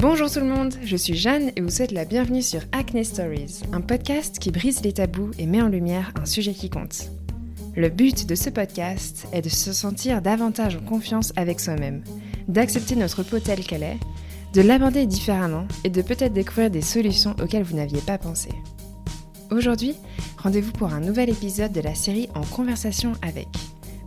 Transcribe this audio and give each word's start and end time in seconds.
Bonjour 0.00 0.30
tout 0.30 0.40
le 0.40 0.46
monde, 0.46 0.72
je 0.82 0.96
suis 0.96 1.14
Jeanne 1.14 1.52
et 1.56 1.60
vous 1.60 1.68
souhaite 1.68 1.92
la 1.92 2.06
bienvenue 2.06 2.40
sur 2.40 2.62
Acne 2.72 3.04
Stories, 3.04 3.60
un 3.70 3.82
podcast 3.82 4.38
qui 4.38 4.50
brise 4.50 4.82
les 4.82 4.94
tabous 4.94 5.30
et 5.38 5.44
met 5.44 5.60
en 5.60 5.68
lumière 5.68 6.10
un 6.18 6.24
sujet 6.24 6.54
qui 6.54 6.70
compte. 6.70 7.10
Le 7.76 7.90
but 7.90 8.26
de 8.26 8.34
ce 8.34 8.48
podcast 8.48 9.28
est 9.34 9.42
de 9.42 9.50
se 9.50 9.74
sentir 9.74 10.22
davantage 10.22 10.76
en 10.76 10.80
confiance 10.80 11.34
avec 11.36 11.60
soi-même, 11.60 12.02
d'accepter 12.48 12.96
notre 12.96 13.22
peau 13.22 13.40
telle 13.40 13.60
qu'elle 13.60 13.82
est, 13.82 13.98
de 14.54 14.62
l'aborder 14.62 15.04
différemment 15.04 15.68
et 15.84 15.90
de 15.90 16.00
peut-être 16.00 16.32
découvrir 16.32 16.70
des 16.70 16.80
solutions 16.80 17.36
auxquelles 17.38 17.64
vous 17.64 17.76
n'aviez 17.76 18.00
pas 18.00 18.16
pensé. 18.16 18.48
Aujourd'hui, 19.50 19.96
rendez-vous 20.38 20.72
pour 20.72 20.94
un 20.94 21.00
nouvel 21.00 21.28
épisode 21.28 21.72
de 21.72 21.82
la 21.82 21.94
série 21.94 22.30
En 22.34 22.44
conversation 22.44 23.12
avec, 23.20 23.48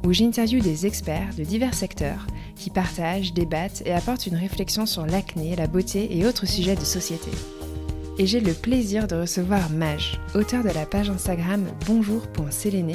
où 0.03 0.11
j'interviewe 0.11 0.59
des 0.59 0.87
experts 0.87 1.35
de 1.37 1.43
divers 1.43 1.75
secteurs 1.75 2.25
partagent, 2.69 3.33
débattent 3.33 3.83
et 3.85 3.93
apportent 3.93 4.27
une 4.27 4.35
réflexion 4.35 4.85
sur 4.85 5.05
l'acné, 5.05 5.55
la 5.55 5.67
beauté 5.67 6.17
et 6.17 6.25
autres 6.25 6.45
sujets 6.45 6.75
de 6.75 6.85
société. 6.85 7.31
Et 8.19 8.27
j'ai 8.27 8.39
le 8.39 8.53
plaisir 8.53 9.07
de 9.07 9.15
recevoir 9.15 9.69
Mage, 9.71 10.19
auteur 10.35 10.63
de 10.63 10.69
la 10.69 10.85
page 10.85 11.09
Instagram 11.09 11.65
bonjour.séléné, 11.87 12.93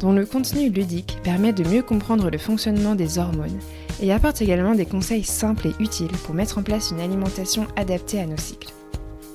dont 0.00 0.12
le 0.12 0.26
contenu 0.26 0.68
ludique 0.68 1.18
permet 1.22 1.52
de 1.52 1.64
mieux 1.64 1.82
comprendre 1.82 2.30
le 2.30 2.38
fonctionnement 2.38 2.94
des 2.94 3.18
hormones 3.18 3.58
et 4.02 4.12
apporte 4.12 4.42
également 4.42 4.74
des 4.74 4.86
conseils 4.86 5.24
simples 5.24 5.68
et 5.68 5.82
utiles 5.82 6.12
pour 6.24 6.34
mettre 6.34 6.58
en 6.58 6.62
place 6.62 6.90
une 6.90 7.00
alimentation 7.00 7.66
adaptée 7.76 8.20
à 8.20 8.26
nos 8.26 8.36
cycles. 8.36 8.72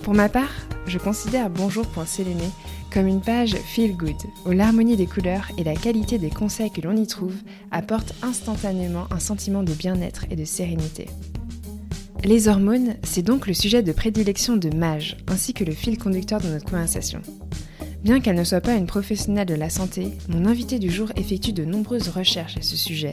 Pour 0.03 0.13
ma 0.13 0.29
part, 0.29 0.53
je 0.85 0.99
considère 0.99 1.49
bonjour.séléné 1.49 2.49
comme 2.95 3.07
une 3.07 3.19
page 3.19 3.55
feel 3.55 3.93
good, 3.97 4.15
où 4.45 4.51
l'harmonie 4.51 4.95
des 4.95 5.05
couleurs 5.05 5.51
et 5.57 5.65
la 5.65 5.75
qualité 5.75 6.17
des 6.17 6.29
conseils 6.29 6.71
que 6.71 6.79
l'on 6.79 6.95
y 6.95 7.05
trouve 7.05 7.35
apportent 7.69 8.13
instantanément 8.21 9.07
un 9.11 9.19
sentiment 9.19 9.63
de 9.63 9.73
bien-être 9.73 10.23
et 10.31 10.37
de 10.37 10.45
sérénité. 10.45 11.09
Les 12.23 12.47
hormones, 12.47 12.95
c'est 13.03 13.21
donc 13.21 13.47
le 13.47 13.53
sujet 13.53 13.83
de 13.83 13.91
prédilection 13.91 14.55
de 14.55 14.69
Mage, 14.73 15.17
ainsi 15.27 15.53
que 15.53 15.65
le 15.65 15.73
fil 15.73 15.97
conducteur 15.97 16.39
de 16.39 16.47
notre 16.47 16.71
conversation. 16.71 17.21
Bien 18.01 18.21
qu'elle 18.21 18.37
ne 18.37 18.45
soit 18.45 18.61
pas 18.61 18.75
une 18.75 18.87
professionnelle 18.87 19.47
de 19.47 19.55
la 19.55 19.69
santé, 19.69 20.13
mon 20.29 20.45
invité 20.45 20.79
du 20.79 20.89
jour 20.89 21.11
effectue 21.17 21.51
de 21.51 21.65
nombreuses 21.65 22.07
recherches 22.07 22.55
à 22.55 22.61
ce 22.61 22.77
sujet, 22.77 23.11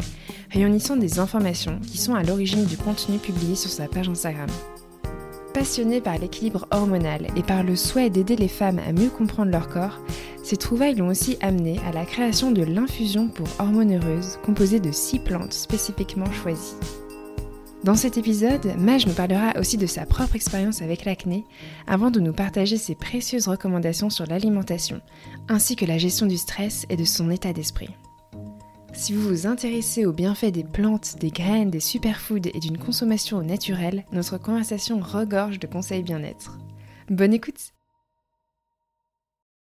réunissant 0.52 0.94
des 0.94 1.18
informations 1.18 1.80
qui 1.80 1.98
sont 1.98 2.14
à 2.14 2.22
l'origine 2.22 2.66
du 2.66 2.76
contenu 2.76 3.18
publié 3.18 3.56
sur 3.56 3.70
sa 3.70 3.88
page 3.88 4.08
Instagram. 4.08 4.48
Passionnée 5.54 6.00
par 6.00 6.16
l'équilibre 6.18 6.66
hormonal 6.70 7.26
et 7.36 7.42
par 7.42 7.62
le 7.62 7.76
souhait 7.76 8.08
d'aider 8.08 8.36
les 8.36 8.48
femmes 8.48 8.80
à 8.88 8.92
mieux 8.92 9.10
comprendre 9.10 9.50
leur 9.50 9.68
corps, 9.68 10.00
ces 10.42 10.56
trouvailles 10.56 10.94
l'ont 10.94 11.08
aussi 11.08 11.36
amenée 11.42 11.78
à 11.86 11.92
la 11.92 12.06
création 12.06 12.50
de 12.52 12.62
l'infusion 12.62 13.28
pour 13.28 13.46
hormones 13.58 13.94
heureuses 13.94 14.38
composée 14.44 14.80
de 14.80 14.90
six 14.90 15.18
plantes 15.18 15.52
spécifiquement 15.52 16.30
choisies. 16.32 16.74
Dans 17.84 17.96
cet 17.96 18.16
épisode, 18.16 18.74
Maj 18.78 19.06
nous 19.06 19.12
parlera 19.12 19.58
aussi 19.58 19.76
de 19.76 19.86
sa 19.86 20.06
propre 20.06 20.36
expérience 20.36 20.82
avec 20.82 21.04
l'acné 21.04 21.44
avant 21.86 22.10
de 22.10 22.20
nous 22.20 22.32
partager 22.32 22.76
ses 22.76 22.94
précieuses 22.94 23.48
recommandations 23.48 24.08
sur 24.08 24.24
l'alimentation, 24.26 25.00
ainsi 25.48 25.76
que 25.76 25.84
la 25.84 25.98
gestion 25.98 26.26
du 26.26 26.38
stress 26.38 26.86
et 26.88 26.96
de 26.96 27.04
son 27.04 27.30
état 27.30 27.52
d'esprit. 27.52 27.90
Si 28.94 29.14
vous 29.14 29.22
vous 29.22 29.46
intéressez 29.46 30.04
aux 30.04 30.12
bienfaits 30.12 30.52
des 30.52 30.64
plantes, 30.64 31.16
des 31.18 31.30
graines, 31.30 31.70
des 31.70 31.80
superfoods 31.80 32.48
et 32.52 32.60
d'une 32.60 32.78
consommation 32.78 33.38
au 33.38 33.42
naturel, 33.42 34.04
notre 34.12 34.38
conversation 34.38 35.00
regorge 35.00 35.58
de 35.58 35.66
conseils 35.66 36.02
bien-être. 36.02 36.58
Bonne 37.08 37.32
écoute 37.32 37.72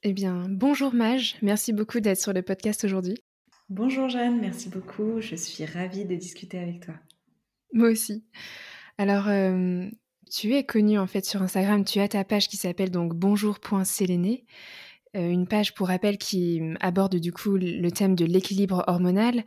Eh 0.02 0.12
bien, 0.12 0.46
bonjour 0.48 0.92
Mage, 0.92 1.36
merci 1.42 1.72
beaucoup 1.72 2.00
d'être 2.00 2.20
sur 2.20 2.32
le 2.32 2.42
podcast 2.42 2.84
aujourd'hui. 2.84 3.16
Bonjour 3.68 4.08
Jeanne, 4.08 4.40
merci 4.40 4.68
beaucoup, 4.68 5.20
je 5.20 5.36
suis 5.36 5.64
ravie 5.64 6.04
de 6.04 6.16
discuter 6.16 6.58
avec 6.58 6.80
toi. 6.80 6.94
Moi 7.72 7.90
aussi. 7.90 8.24
Alors, 8.98 9.28
euh, 9.28 9.88
tu 10.30 10.54
es 10.54 10.64
connue 10.64 10.98
en 10.98 11.06
fait 11.06 11.24
sur 11.24 11.40
Instagram, 11.40 11.84
tu 11.84 12.00
as 12.00 12.08
ta 12.08 12.24
page 12.24 12.48
qui 12.48 12.56
s'appelle 12.56 12.90
donc 12.90 13.14
bonjour.séléné. 13.14 14.44
Euh, 15.16 15.28
une 15.28 15.48
page 15.48 15.74
pour 15.74 15.88
rappel 15.88 16.18
qui 16.18 16.62
aborde 16.80 17.16
du 17.16 17.32
coup 17.32 17.56
le 17.56 17.88
thème 17.90 18.14
de 18.14 18.24
l'équilibre 18.24 18.84
hormonal. 18.86 19.44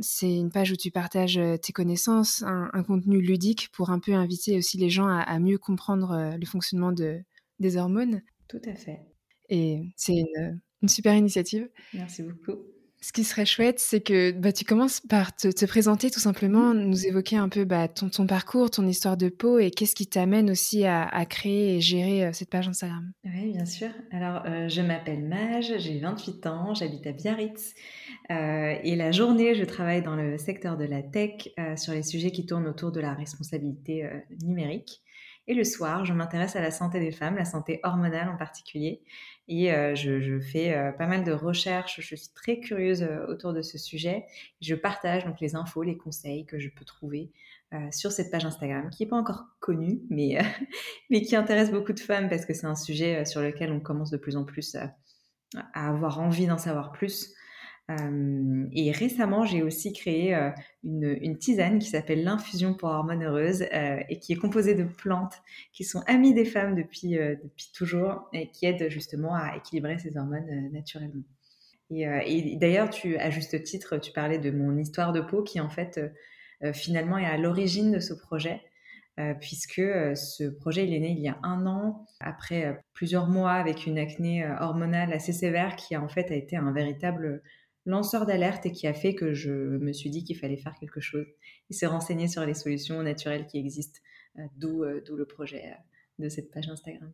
C'est 0.00 0.32
une 0.32 0.50
page 0.50 0.70
où 0.70 0.76
tu 0.76 0.90
partages 0.90 1.38
euh, 1.38 1.56
tes 1.56 1.72
connaissances, 1.72 2.42
un, 2.42 2.82
contenu 2.82 3.20
ludique 3.20 3.70
pour 3.72 3.90
un 3.90 3.98
peu 3.98 4.12
inviter 4.12 4.56
aussi 4.56 4.78
les 4.78 4.90
gens 4.90 5.06
à, 5.06 5.38
mieux 5.38 5.58
comprendre 5.58 6.12
euh, 6.12 6.36
le 6.36 6.46
fonctionnement 6.46 6.92
de, 6.92 7.20
des 7.58 7.76
hormones. 7.76 8.22
Tout 8.48 8.60
à 8.66 8.74
fait. 8.74 9.00
Et 9.48 9.82
c'est 9.96 10.14
une, 10.14 10.60
une 10.82 10.88
super 10.88 11.14
initiative. 11.14 11.68
Merci 11.94 12.22
beaucoup. 12.22 12.58
Ce 13.04 13.12
qui 13.12 13.24
serait 13.24 13.44
chouette, 13.44 13.80
c'est 13.80 14.00
que 14.00 14.30
bah, 14.30 14.52
tu 14.52 14.64
commences 14.64 15.00
par 15.00 15.34
te, 15.34 15.66
présenter 15.66 16.08
tout 16.08 16.20
simplement, 16.20 16.72
nous 16.72 17.04
évoquer 17.04 17.36
un 17.36 17.48
peu 17.48 17.64
bah, 17.64 17.88
ton, 17.88 18.08
ton, 18.08 18.28
parcours, 18.28 18.70
ton 18.70 18.86
histoire 18.86 19.16
de 19.16 19.28
peau 19.28 19.58
et 19.58 19.72
qu'est-ce 19.72 19.96
qui 19.96 20.06
t'amène 20.06 20.48
aussi 20.48 20.84
à, 20.84 21.26
créer 21.26 21.76
et 21.76 21.80
gérer 21.80 22.24
euh, 22.24 22.32
cette 22.32 22.48
page 22.48 22.68
Instagram. 22.68 23.10
Oui, 23.24 23.54
bien 23.54 23.66
sûr. 23.66 23.88
Alors, 24.12 24.44
euh, 24.46 24.68
je 24.68 24.80
m'appelle 24.82 25.24
Mage, 25.24 25.74
j'ai 25.78 25.98
28 25.98 26.46
ans, 26.46 26.74
j'habite 26.74 27.04
à 27.08 27.12
Biarritz 27.12 27.74
euh, 28.30 28.76
et 28.84 28.94
la 28.94 29.10
journée, 29.10 29.56
je 29.56 29.64
travaille 29.64 30.02
dans 30.02 30.14
le 30.14 30.38
secteur 30.38 30.76
de 30.76 30.84
la 30.84 31.02
tech 31.02 31.48
sur 31.76 31.94
les 31.94 32.04
sujets 32.04 32.30
qui 32.30 32.46
tournent 32.46 32.68
autour 32.68 32.92
de 32.92 33.00
la 33.00 33.14
responsabilité 33.14 34.08
numérique. 34.44 35.02
Et 35.48 35.54
le 35.54 35.64
soir, 35.64 36.04
je 36.04 36.12
m'intéresse 36.12 36.54
à 36.54 36.60
la 36.60 36.70
santé 36.70 37.00
des 37.00 37.10
femmes, 37.10 37.34
la 37.34 37.44
santé 37.44 37.80
hormonale 37.82 38.28
en 38.28 38.36
particulier. 38.36 39.02
Et 39.54 39.70
euh, 39.70 39.94
je, 39.94 40.40
fais 40.40 40.74
euh, 40.74 40.92
pas 40.92 41.06
mal 41.06 41.24
de 41.24 41.32
recherches, 41.32 42.00
je 42.00 42.16
suis 42.16 42.30
très 42.34 42.58
curieuse 42.58 43.02
euh, 43.02 43.26
autour 43.26 43.52
de 43.52 43.60
ce 43.60 43.76
sujet. 43.76 44.24
Je 44.62 44.74
partage 44.74 45.26
donc 45.26 45.40
les 45.40 45.56
infos, 45.56 45.82
les 45.82 45.98
conseils 45.98 46.46
que 46.46 46.58
je 46.58 46.70
peux 46.70 46.86
trouver 46.86 47.30
sur 47.90 48.12
cette 48.12 48.30
page 48.30 48.44
Instagram, 48.44 48.90
qui 48.90 49.02
n'est 49.02 49.08
pas 49.08 49.16
encore 49.16 49.46
connue, 49.58 50.02
mais, 50.10 50.38
mais 51.10 51.22
qui 51.22 51.36
intéresse 51.36 51.70
beaucoup 51.70 51.94
de 51.94 52.00
femmes 52.00 52.28
parce 52.28 52.44
que 52.44 52.52
c'est 52.52 52.66
un 52.66 52.74
sujet 52.74 53.24
sur 53.24 53.40
lequel 53.40 53.72
on 53.72 53.80
commence 53.80 54.10
de 54.10 54.18
plus 54.18 54.36
en 54.36 54.44
plus 54.44 54.74
à 54.74 55.88
avoir 55.88 56.20
envie 56.20 56.46
d'en 56.46 56.58
savoir 56.58 56.92
plus 56.92 57.32
et 58.72 58.92
récemment, 58.92 59.44
j'ai 59.44 59.62
aussi 59.62 59.92
créé 59.92 60.34
une, 60.84 61.38
tisane 61.38 61.78
qui 61.78 61.88
s'appelle 61.88 62.24
l'infusion 62.24 62.74
pour 62.74 62.88
hormones 62.88 63.22
heureuses 63.22 63.62
et 63.62 64.18
qui 64.18 64.32
est 64.32 64.36
composée 64.36 64.74
de 64.74 64.84
plantes 64.84 65.42
qui 65.72 65.84
sont 65.84 66.02
amies 66.06 66.34
des 66.34 66.44
femmes 66.44 66.74
depuis, 66.74 67.16
toujours 67.74 68.28
et 68.32 68.50
qui 68.50 68.66
aident 68.66 68.88
justement 68.88 69.34
à 69.34 69.56
équilibrer 69.56 69.98
ces 69.98 70.16
hormones 70.16 70.70
naturellement. 70.72 71.22
Et, 71.90 72.56
d'ailleurs, 72.56 72.90
tu, 72.90 73.16
à 73.18 73.30
juste 73.30 73.62
titre, 73.64 73.98
tu 73.98 74.12
parlais 74.12 74.38
de 74.38 74.50
mon 74.50 74.76
histoire 74.78 75.12
de 75.12 75.20
peau 75.20 75.42
qui 75.42 75.60
en 75.60 75.68
fait 75.68 76.00
finalement 76.72 77.18
est 77.18 77.26
à 77.26 77.36
l'origine 77.36 77.92
de 77.92 78.00
ce 78.00 78.14
projet. 78.14 78.60
puisque 79.40 79.82
ce 80.16 80.48
projet 80.48 80.86
il 80.86 80.94
est 80.94 81.00
né 81.00 81.10
il 81.10 81.20
y 81.20 81.28
a 81.28 81.38
un 81.42 81.66
an 81.66 82.06
après 82.20 82.82
plusieurs 82.94 83.28
mois 83.28 83.52
avec 83.52 83.86
une 83.86 83.98
acné 83.98 84.46
hormonale 84.60 85.12
assez 85.12 85.32
sévère 85.32 85.76
qui 85.76 85.96
en 85.96 86.08
fait 86.08 86.30
a 86.30 86.34
été 86.34 86.56
un 86.56 86.72
véritable 86.72 87.42
lanceur 87.86 88.26
d'alerte 88.26 88.66
et 88.66 88.72
qui 88.72 88.86
a 88.86 88.94
fait 88.94 89.14
que 89.14 89.34
je 89.34 89.50
me 89.50 89.92
suis 89.92 90.10
dit 90.10 90.24
qu'il 90.24 90.36
fallait 90.38 90.56
faire 90.56 90.74
quelque 90.78 91.00
chose 91.00 91.26
et 91.70 91.74
se 91.74 91.86
renseigner 91.86 92.28
sur 92.28 92.44
les 92.44 92.54
solutions 92.54 93.02
naturelles 93.02 93.46
qui 93.46 93.58
existent, 93.58 94.00
euh, 94.38 94.42
euh, 94.42 95.00
d'où 95.04 95.16
le 95.16 95.26
projet 95.26 95.64
euh, 95.66 96.24
de 96.24 96.28
cette 96.28 96.50
page 96.50 96.68
Instagram. 96.68 97.12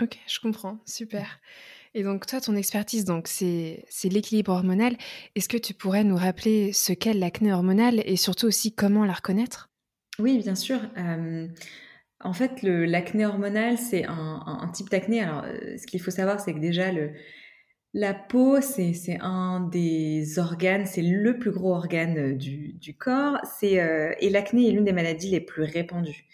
Ok, 0.00 0.18
je 0.26 0.40
comprends, 0.40 0.78
super. 0.86 1.40
Et 1.94 2.02
donc 2.02 2.26
toi, 2.26 2.40
ton 2.40 2.56
expertise, 2.56 3.04
donc 3.04 3.28
c'est 3.28 3.84
l'équilibre 4.04 4.52
hormonal. 4.52 4.96
Est-ce 5.36 5.48
que 5.48 5.58
tu 5.58 5.74
pourrais 5.74 6.02
nous 6.02 6.16
rappeler 6.16 6.72
ce 6.72 6.92
qu'est 6.92 7.14
l'acné 7.14 7.52
hormonale 7.52 8.02
et 8.06 8.16
surtout 8.16 8.46
aussi 8.46 8.74
comment 8.74 9.04
la 9.04 9.12
reconnaître? 9.12 9.70
Oui, 10.18 10.38
bien 10.38 10.54
sûr. 10.54 10.80
en 12.20 12.32
fait, 12.32 12.62
l'acné 12.62 13.26
hormonal, 13.26 13.76
c'est 13.76 14.04
un, 14.06 14.42
un, 14.46 14.68
type 14.68 14.88
d'acné. 14.88 15.20
Alors, 15.20 15.44
ce 15.44 15.86
qu'il 15.86 16.00
faut 16.00 16.10
savoir, 16.10 16.40
c'est 16.40 16.54
que 16.54 16.58
déjà, 16.58 16.90
le, 16.90 17.12
la 17.94 18.14
peau, 18.14 18.60
c'est 18.62 19.18
un 19.20 19.60
des 19.60 20.38
organes, 20.38 20.86
c'est 20.86 21.02
le 21.02 21.38
plus 21.38 21.50
gros 21.50 21.74
organe 21.74 22.32
euh, 22.32 22.34
du, 22.34 22.94
corps. 22.98 23.38
Euh, 23.62 24.14
et 24.18 24.30
l'acné 24.30 24.68
est 24.68 24.70
l'une 24.70 24.84
des 24.84 24.92
maladies 24.92 25.30
les 25.30 25.40
plus 25.40 25.62
répandues. 25.62 26.26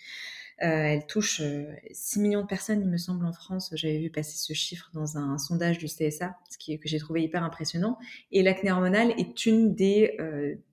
Euh, 0.62 0.66
elle 0.66 1.06
touche 1.06 1.42
6 1.90 2.20
millions 2.20 2.42
de 2.42 2.46
personnes, 2.46 2.80
il 2.80 2.88
me 2.88 2.96
semble, 2.96 3.26
en 3.26 3.32
France. 3.32 3.70
J'avais 3.74 3.98
vu 3.98 4.10
passer 4.10 4.36
ce 4.36 4.52
chiffre 4.52 4.90
dans 4.94 5.16
un, 5.16 5.36
sondage 5.38 5.78
du 5.78 5.86
CSA, 5.86 6.36
ce 6.48 6.58
qui, 6.58 6.78
que 6.78 6.88
j'ai 6.88 6.98
trouvé 6.98 7.22
hyper 7.22 7.42
impressionnant. 7.42 7.98
Et 8.30 8.42
l'acné 8.42 8.70
hormonale 8.70 9.12
est 9.18 9.46
une 9.46 9.74
des 9.74 10.16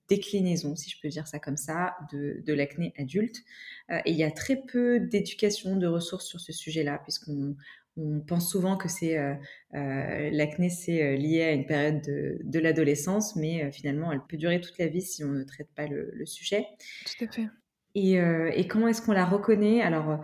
déclinaisons, 0.08 0.76
si 0.76 0.90
je 0.90 1.00
peux 1.00 1.08
dire 1.08 1.26
ça 1.26 1.38
comme 1.38 1.56
ça, 1.56 1.96
de, 2.12 2.42
de 2.44 2.52
l'acné 2.52 2.94
adulte. 2.98 3.44
et 3.90 4.10
il 4.10 4.16
y 4.16 4.24
a 4.24 4.30
très 4.32 4.56
peu 4.56 4.98
d'éducation, 4.98 5.76
de 5.76 5.86
ressources 5.86 6.26
sur 6.26 6.40
ce 6.40 6.52
sujet-là, 6.52 6.98
puisqu'on 7.04 7.56
on 7.96 8.20
pense 8.20 8.50
souvent 8.50 8.76
que 8.76 8.88
c'est 8.88 9.18
euh, 9.18 9.34
euh, 9.74 10.30
l'acné, 10.30 10.68
c'est 10.68 11.02
euh, 11.02 11.16
lié 11.16 11.42
à 11.42 11.52
une 11.52 11.66
période 11.66 12.02
de, 12.02 12.58
l'adolescence, 12.58 13.36
mais 13.36 13.70
finalement, 13.72 14.12
elle 14.12 14.20
peut 14.28 14.36
durer 14.36 14.60
toute 14.60 14.78
la 14.78 14.86
vie 14.86 15.00
si 15.00 15.24
on 15.24 15.32
ne 15.32 15.44
traite 15.44 15.68
pas 15.74 15.86
le, 15.86 16.24
sujet. 16.26 16.66
Tout 17.06 17.24
à 17.24 17.28
fait. 17.28 17.48
Et, 17.94 18.68
comment 18.68 18.88
est-ce 18.88 19.00
qu'on 19.00 19.12
la 19.12 19.24
reconnaît? 19.24 19.80
Alors, 19.80 20.20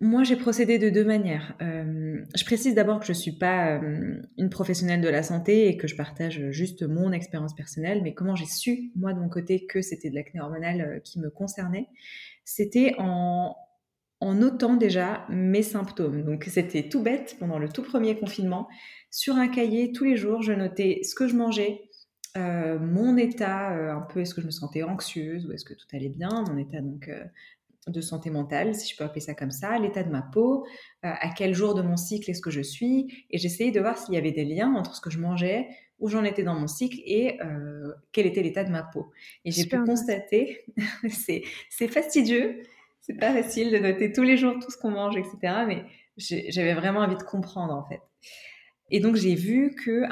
moi, 0.00 0.24
j'ai 0.24 0.36
procédé 0.36 0.78
de 0.78 0.90
deux 0.90 1.04
manières. 1.04 1.56
je 1.60 2.44
précise 2.44 2.74
d'abord 2.74 3.00
que 3.00 3.06
je 3.06 3.12
ne 3.12 3.16
suis 3.16 3.38
pas 3.38 3.80
une 4.36 4.50
professionnelle 4.50 5.00
de 5.00 5.08
la 5.08 5.22
santé 5.22 5.68
et 5.68 5.76
que 5.78 5.86
je 5.86 5.96
partage 5.96 6.50
juste 6.50 6.82
mon 6.82 7.12
expérience 7.12 7.54
personnelle, 7.54 8.02
mais 8.02 8.12
comment 8.12 8.34
j'ai 8.34 8.46
su, 8.46 8.90
moi, 8.96 9.14
de 9.14 9.20
mon 9.20 9.30
côté, 9.30 9.64
que 9.66 9.80
c'était 9.80 10.10
de 10.10 10.14
l'acné 10.14 10.40
hormonal 10.40 11.00
qui 11.04 11.18
me 11.20 11.30
concernait, 11.30 11.88
c'était 12.44 12.94
en, 12.98 13.56
en 14.20 14.34
notant 14.34 14.76
déjà 14.76 15.26
mes 15.28 15.62
symptômes. 15.62 16.22
Donc 16.22 16.44
c'était 16.44 16.88
tout 16.88 17.02
bête 17.02 17.36
pendant 17.38 17.58
le 17.58 17.68
tout 17.68 17.82
premier 17.82 18.16
confinement. 18.16 18.68
Sur 19.10 19.36
un 19.36 19.48
cahier, 19.48 19.92
tous 19.92 20.04
les 20.04 20.16
jours, 20.16 20.42
je 20.42 20.52
notais 20.52 21.00
ce 21.02 21.14
que 21.14 21.28
je 21.28 21.36
mangeais, 21.36 21.86
euh, 22.36 22.78
mon 22.78 23.16
état, 23.16 23.72
euh, 23.72 23.94
un 23.94 24.02
peu, 24.02 24.20
est-ce 24.20 24.34
que 24.34 24.40
je 24.40 24.46
me 24.46 24.50
sentais 24.50 24.82
anxieuse 24.82 25.46
ou 25.46 25.52
est-ce 25.52 25.64
que 25.64 25.74
tout 25.74 25.86
allait 25.92 26.10
bien, 26.10 26.44
mon 26.48 26.58
état 26.58 26.80
donc 26.80 27.08
euh, 27.08 27.24
de 27.86 28.00
santé 28.00 28.30
mentale, 28.30 28.74
si 28.74 28.92
je 28.92 28.96
peux 28.96 29.04
appeler 29.04 29.20
ça 29.20 29.34
comme 29.34 29.52
ça, 29.52 29.78
l'état 29.78 30.02
de 30.02 30.10
ma 30.10 30.20
peau, 30.20 30.66
à 31.02 31.28
quel 31.36 31.54
jour 31.54 31.76
de 31.76 31.82
mon 31.82 31.96
cycle 31.96 32.28
est-ce 32.28 32.42
que 32.42 32.50
je 32.50 32.60
suis, 32.60 33.26
et 33.30 33.38
j'essayais 33.38 33.70
de 33.70 33.78
voir 33.78 33.96
s'il 33.96 34.14
y 34.14 34.16
avait 34.16 34.32
des 34.32 34.44
liens 34.44 34.74
entre 34.74 34.96
ce 34.96 35.00
que 35.00 35.08
je 35.08 35.20
mangeais, 35.20 35.68
où 36.00 36.08
j'en 36.08 36.24
étais 36.24 36.42
dans 36.42 36.56
mon 36.56 36.66
cycle 36.66 36.98
et 37.06 37.38
quel 38.10 38.26
était 38.26 38.42
l'état 38.42 38.64
de 38.64 38.72
ma 38.72 38.82
peau. 38.82 39.12
Et 39.44 39.52
j'ai 39.52 39.66
pu 39.66 39.80
constater, 39.84 40.64
c'est 41.08 41.86
fastidieux, 41.86 42.60
c'est 43.06 43.14
pas 43.14 43.32
facile 43.32 43.70
de 43.70 43.78
noter 43.78 44.12
tous 44.12 44.24
les 44.24 44.36
jours 44.36 44.54
tout 44.60 44.70
ce 44.70 44.76
qu'on 44.76 44.90
mange, 44.90 45.16
etc. 45.16 45.38
Mais 45.66 45.84
j'avais 46.16 46.74
vraiment 46.74 47.00
envie 47.00 47.16
de 47.16 47.22
comprendre 47.22 47.72
en 47.72 47.84
fait. 47.84 48.00
Et 48.90 48.98
donc 48.98 49.14
j'ai 49.14 49.36
vu 49.36 49.76
que 49.76 50.02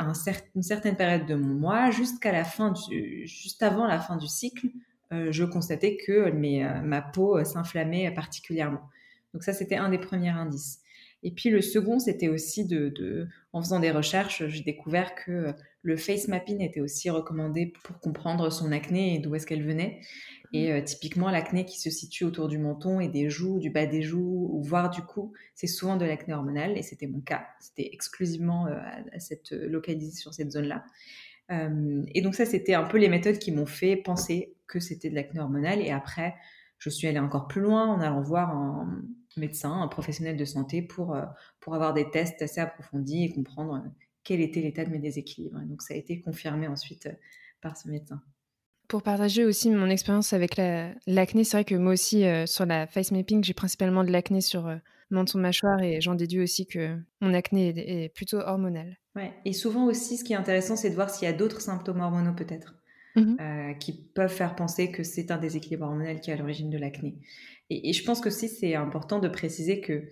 une 0.54 0.62
certaine 0.62 0.96
période 0.96 1.26
de 1.26 1.34
mon 1.34 1.54
mois, 1.54 1.90
jusqu'à 1.90 2.30
la 2.30 2.44
fin 2.44 2.72
du, 2.72 3.26
juste 3.26 3.64
avant 3.64 3.86
la 3.86 3.98
fin 3.98 4.16
du 4.16 4.28
cycle, 4.28 4.68
euh, 5.12 5.32
je 5.32 5.44
constatais 5.44 5.96
que 5.96 6.12
euh, 6.12 6.82
ma 6.82 7.02
peau 7.02 7.36
euh, 7.36 7.44
s'inflammait 7.44 8.12
particulièrement. 8.12 8.82
Donc 9.32 9.42
ça 9.42 9.52
c'était 9.52 9.76
un 9.76 9.88
des 9.88 9.98
premiers 9.98 10.30
indices. 10.30 10.80
Et 11.24 11.30
puis 11.30 11.48
le 11.48 11.62
second, 11.62 11.98
c'était 11.98 12.28
aussi 12.28 12.66
de, 12.66 13.26
en 13.52 13.62
faisant 13.62 13.80
des 13.80 13.90
recherches, 13.90 14.46
j'ai 14.46 14.62
découvert 14.62 15.14
que 15.14 15.54
le 15.80 15.96
face 15.96 16.28
mapping 16.28 16.60
était 16.60 16.80
aussi 16.80 17.08
recommandé 17.08 17.72
pour 17.82 17.98
comprendre 17.98 18.50
son 18.50 18.70
acné 18.72 19.14
et 19.14 19.18
d'où 19.18 19.34
est-ce 19.34 19.46
qu'elle 19.46 19.64
venait. 19.64 20.00
Et 20.52 20.70
euh, 20.70 20.82
typiquement, 20.82 21.30
l'acné 21.30 21.64
qui 21.64 21.80
se 21.80 21.90
situe 21.90 22.24
autour 22.24 22.48
du 22.48 22.58
menton 22.58 23.00
et 23.00 23.08
des 23.08 23.28
joues, 23.28 23.58
du 23.58 23.70
bas 23.70 23.86
des 23.86 24.02
joues, 24.02 24.48
ou 24.52 24.62
voire 24.62 24.88
du 24.88 25.02
cou, 25.02 25.32
c'est 25.54 25.66
souvent 25.66 25.96
de 25.96 26.04
l'acné 26.04 26.32
hormonal. 26.32 26.78
Et 26.78 26.82
c'était 26.82 27.06
mon 27.06 27.20
cas. 27.20 27.46
C'était 27.58 27.90
exclusivement 27.92 28.66
euh, 28.66 28.78
à, 29.12 29.18
cette 29.18 29.52
euh, 29.52 29.66
localisé 29.66 30.16
sur 30.16 30.32
cette 30.32 30.52
zone-là. 30.52 30.84
et 31.50 32.22
donc 32.22 32.34
ça, 32.34 32.46
c'était 32.46 32.74
un 32.74 32.84
peu 32.84 32.98
les 32.98 33.08
méthodes 33.08 33.38
qui 33.38 33.50
m'ont 33.50 33.66
fait 33.66 33.96
penser 33.96 34.54
que 34.66 34.78
c'était 34.78 35.10
de 35.10 35.14
l'acné 35.14 35.40
hormonal. 35.40 35.80
Et 35.80 35.90
après, 35.90 36.34
je 36.78 36.88
suis 36.88 37.08
allée 37.08 37.18
encore 37.18 37.48
plus 37.48 37.60
loin 37.60 37.86
en 37.86 38.00
allant 38.00 38.22
voir 38.22 38.50
un 38.50 39.02
médecin, 39.40 39.72
un 39.82 39.88
professionnel 39.88 40.36
de 40.36 40.44
santé 40.44 40.82
pour, 40.82 41.16
pour 41.60 41.74
avoir 41.74 41.94
des 41.94 42.10
tests 42.10 42.42
assez 42.42 42.60
approfondis 42.60 43.24
et 43.24 43.32
comprendre 43.32 43.82
quel 44.22 44.40
était 44.40 44.60
l'état 44.60 44.84
de 44.84 44.90
mes 44.90 44.98
déséquilibres. 44.98 45.60
donc 45.60 45.82
ça 45.82 45.94
a 45.94 45.96
été 45.96 46.20
confirmé 46.20 46.66
ensuite 46.66 47.08
par 47.60 47.76
ce 47.76 47.88
médecin. 47.88 48.22
Pour 48.88 49.02
partager 49.02 49.44
aussi 49.44 49.70
mon 49.70 49.88
expérience 49.88 50.32
avec 50.34 50.56
l'acné, 51.06 51.44
c'est 51.44 51.56
vrai 51.56 51.64
que 51.64 51.74
moi 51.74 51.94
aussi, 51.94 52.24
euh, 52.24 52.46
sur 52.46 52.66
la 52.66 52.86
face 52.86 53.12
mapping, 53.12 53.42
j'ai 53.42 53.54
principalement 53.54 54.04
de 54.04 54.10
l'acné 54.10 54.42
sur 54.42 54.66
euh, 54.66 54.76
menton 55.10 55.38
mâchoire 55.38 55.82
et 55.82 56.02
j'en 56.02 56.14
déduis 56.14 56.42
aussi 56.42 56.66
que 56.66 56.98
mon 57.20 57.32
acné 57.32 58.04
est, 58.04 58.08
plutôt 58.10 58.38
hormonal. 58.38 58.98
Ouais. 59.16 59.32
Et 59.46 59.54
souvent 59.54 59.86
aussi, 59.86 60.18
ce 60.18 60.24
qui 60.24 60.34
est 60.34 60.36
intéressant, 60.36 60.76
c'est 60.76 60.90
de 60.90 60.94
voir 60.94 61.08
s'il 61.08 61.26
y 61.26 61.30
a 61.30 61.34
d'autres 61.34 61.62
symptômes 61.62 62.00
hormonaux 62.00 62.34
peut-être. 62.34 62.74
Mmh 63.16 63.36
euh, 63.40 63.74
qui 63.74 63.92
peuvent 63.92 64.32
faire 64.32 64.56
penser 64.56 64.90
que 64.90 65.04
c'est 65.04 65.30
un 65.30 65.38
déséquilibre 65.38 65.84
hormonal 65.84 66.20
qui 66.20 66.30
est 66.30 66.34
à 66.34 66.36
l'origine 66.36 66.68
de 66.68 66.78
l'acné. 66.78 67.16
Et, 67.70 67.92
je 67.92 68.04
pense 68.04 68.20
que 68.20 68.28
aussi 68.28 68.48
c'est 68.48 68.74
important 68.74 69.20
de 69.20 69.28
préciser 69.28 69.80
que 69.80 70.08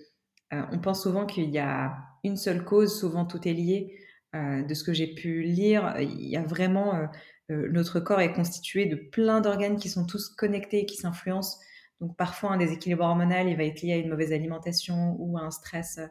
on 0.71 0.79
pense 0.79 1.03
souvent 1.03 1.27
qu'il 1.27 1.51
y 1.51 1.59
a 1.59 1.97
une 2.23 2.37
seule 2.37 2.65
cause, 2.65 2.97
souvent 2.97 3.25
tout 3.25 3.49
est 3.49 3.55
lié. 3.55 3.99
de 4.35 4.75
ce 4.75 4.85
que 4.85 4.93
j'ai 4.93 5.15
pu 5.15 5.43
lire, 5.43 5.97
il 5.99 6.29
y 6.29 6.37
a 6.37 6.43
vraiment 6.43 7.09
euh, 7.53 7.69
notre 7.71 8.01
corps 8.01 8.21
est 8.21 8.33
constitué 8.33 8.87
de 8.87 8.97
plein 8.97 9.41
d'organes 9.41 9.77
qui 9.77 9.89
sont 9.89 10.07
tous 10.07 10.29
connectés 10.29 10.81
et 10.81 10.87
qui 10.87 10.97
s'influencent. 10.97 11.59
Donc 12.01 12.17
parfois 12.17 12.53
un 12.53 12.57
déséquilibre 12.57 13.05
hormonal, 13.05 13.49
il 13.49 13.57
va 13.57 13.65
être 13.65 13.83
lié 13.83 13.93
à 13.93 13.97
une 13.97 14.09
mauvaise 14.09 14.33
alimentation 14.33 15.17
ou 15.19 15.39
à 15.39 15.43
un 15.43 15.51
stress 15.51 15.99
euh, 15.99 16.07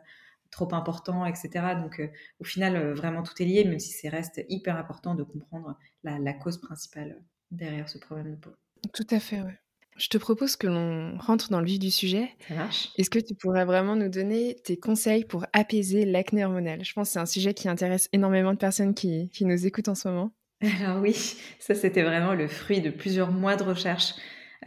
trop 0.51 0.74
important, 0.74 1.25
etc. 1.25 1.50
Donc 1.81 2.00
euh, 2.00 2.07
au 2.39 2.44
final, 2.44 2.94
vraiment 2.94 3.24
tout 3.24 3.33
est 3.42 3.45
lié, 3.45 3.63
même 3.65 3.80
si 3.80 3.92
c'est 3.92 4.09
reste 4.09 4.44
hyper 4.50 4.77
important 4.77 5.15
de 5.15 5.24
comprendre 5.24 5.77
la, 6.03 6.33
cause 6.33 6.59
principale 6.59 7.18
derrière 7.51 7.89
ce 7.89 7.98
problème 7.98 8.31
de 8.31 8.36
peau. 8.36 8.51
Tout 8.94 9.07
à 9.09 9.19
fait, 9.19 9.42
oui. 9.42 9.51
Je 9.98 10.07
te 10.07 10.18
propose 10.18 10.56
que 10.56 10.68
l'on 10.68 11.18
rentre 11.18 11.50
dans 11.50 11.59
le 11.59 11.65
vif 11.65 11.77
du 11.77 11.92
sujet. 11.92 12.30
Ça 12.48 12.56
marche. 12.56 12.89
Est-ce 12.98 13.09
que 13.09 13.19
tu 13.19 13.36
pourrais 13.36 13.65
vraiment 13.65 13.95
nous 13.95 14.09
donner 14.09 14.56
tes 14.63 14.77
conseils 14.77 15.25
pour 15.25 15.45
apaiser 15.53 16.06
l'acné 16.06 16.45
hormonal? 16.45 16.83
Je 16.83 16.94
pense 16.94 17.09
que 17.09 17.13
c'est 17.13 17.19
un 17.19 17.25
sujet 17.25 17.53
qui 17.53 17.68
intéresse 17.68 18.09
énormément 18.13 18.53
de 18.53 18.57
personnes 18.57 18.95
qui 18.95 19.30
nous 19.42 19.65
écoutent 19.65 19.89
en 19.89 19.95
ce 19.95 20.07
moment. 20.07 20.31
Alors 20.81 21.01
oui, 21.01 21.15
ça 21.59 21.74
c'était 21.74 22.03
vraiment 22.03 22.33
le 22.33 22.48
fruit 22.48 22.81
de 22.81 22.92
plusieurs 22.92 23.31
mois 23.31 23.56
de 23.56 23.63
recherche. 23.63 24.13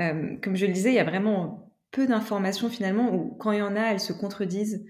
Euh, 0.01 0.37
comme 0.43 0.57
je 0.57 0.67
le 0.67 0.73
disais, 0.73 0.91
il 0.91 0.97
y 0.97 1.01
a 1.01 1.05
vraiment 1.05 1.73
peu 1.93 2.07
d'informations 2.07 2.69
finalement, 2.69 3.15
ou 3.15 3.37
quand 3.39 3.53
il 3.53 3.59
y 3.59 3.63
en 3.63 3.77
a, 3.77 3.93
elles 3.93 4.01
se 4.01 4.13
contredisent. 4.13 4.85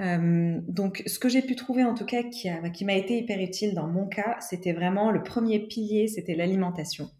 Euh, 0.00 0.58
donc 0.66 1.02
ce 1.06 1.18
que 1.18 1.28
j'ai 1.28 1.42
pu 1.42 1.56
trouver 1.56 1.84
en 1.84 1.94
tout 1.94 2.06
cas 2.06 2.22
qui, 2.22 2.48
m'a 2.84 2.94
été 2.94 3.18
hyper 3.18 3.38
utile 3.40 3.74
dans 3.74 3.86
mon 3.86 4.06
cas, 4.06 4.38
c'était 4.40 4.72
vraiment 4.72 5.10
le 5.10 5.22
premier 5.22 5.60
pilier, 5.60 6.08
c'était 6.08 6.34
l'alimentation. 6.34 7.10